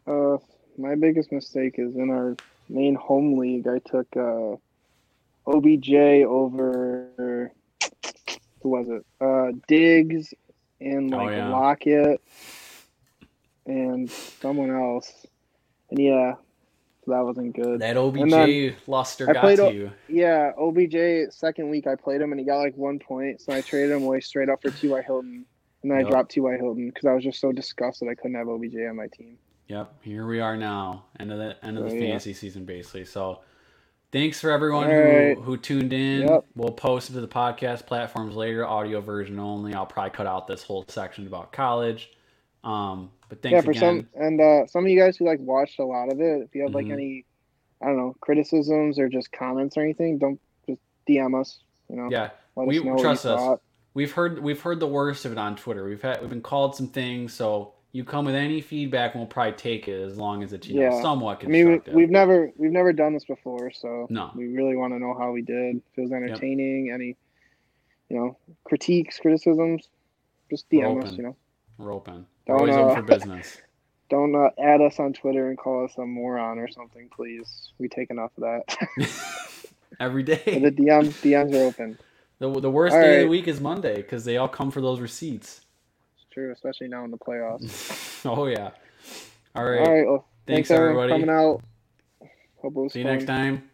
[0.06, 0.36] Uh,
[0.78, 2.36] my biggest mistake is in our
[2.68, 3.66] main home league.
[3.68, 4.56] I took uh,
[5.50, 5.92] OBJ
[6.26, 7.52] over
[8.62, 9.04] who was it?
[9.20, 10.32] Uh, Diggs
[10.80, 11.50] and Oh, like yeah.
[11.50, 12.20] Lockett
[13.66, 14.10] and
[14.40, 15.10] someone else.
[15.90, 16.34] And yeah,
[17.04, 17.80] so that wasn't good.
[17.80, 19.90] That OBJ luster I got played to you.
[20.08, 23.60] Yeah, OBJ second week I played him and he got like one point, so I
[23.62, 25.02] traded him away straight up for T.Y.
[25.02, 25.44] Hilton.
[25.82, 26.06] And then Yep.
[26.06, 26.56] I dropped T.Y.
[26.56, 29.36] Hilton because I was just so disgusted I couldn't have OBJ on my team.
[29.72, 32.00] Yep, here we are now, end of the end of the Oh, yeah.
[32.08, 33.06] fantasy season, basically.
[33.06, 33.40] So,
[34.10, 35.38] thanks for everyone All who right.
[35.38, 36.28] who tuned in.
[36.28, 36.44] Yep.
[36.54, 39.72] We'll post it to the podcast platforms later, audio version only.
[39.72, 42.10] I'll probably cut out this whole section about college.
[42.64, 43.80] Um, but thanks yeah, for again.
[44.12, 46.54] some and uh, some of you guys who like watched a lot of it, if
[46.54, 46.92] you have like Mhm.
[46.92, 47.24] any,
[47.80, 50.38] I don't know, criticisms or just comments or anything, don't
[50.68, 51.60] just DM us.
[51.88, 53.40] You know, yeah, let we- us know trust what you us.
[53.42, 53.60] thought.
[53.94, 55.84] we've heard we've heard the worst of it on Twitter.
[55.86, 59.52] We've had we've been called some things, so you come with any feedback, we'll probably
[59.52, 61.02] take it as long as it's you know Yeah.
[61.02, 61.94] somewhat I mean, we, constructive.
[61.94, 64.30] we've never we've never done this before, so No.
[64.34, 65.76] we really want to know how we did.
[65.76, 67.16] If it was entertaining, any,
[68.08, 69.88] you know, critiques, criticisms,
[70.50, 71.12] just DM us.
[71.12, 71.36] You know,
[71.78, 72.26] We're open.
[72.46, 73.60] We're Don't, always uh, open for business.
[74.10, 77.72] don't uh, add us on Twitter and call us a moron or something, please.
[77.78, 78.78] We take enough of that.
[80.00, 80.60] Every the day.
[80.60, 81.98] DM DMs are open.
[82.38, 84.80] The, the worst All day of the week is Monday because they all come for
[84.80, 85.60] those receipts.
[86.32, 88.24] True, especially now in the playoffs.
[88.26, 88.70] oh yeah.
[89.54, 89.80] All right.
[89.80, 90.06] All right.
[90.06, 91.12] Well, Thanks, thanks, everybody.
[91.12, 91.62] for coming out.
[92.62, 93.68] Hope See you next time.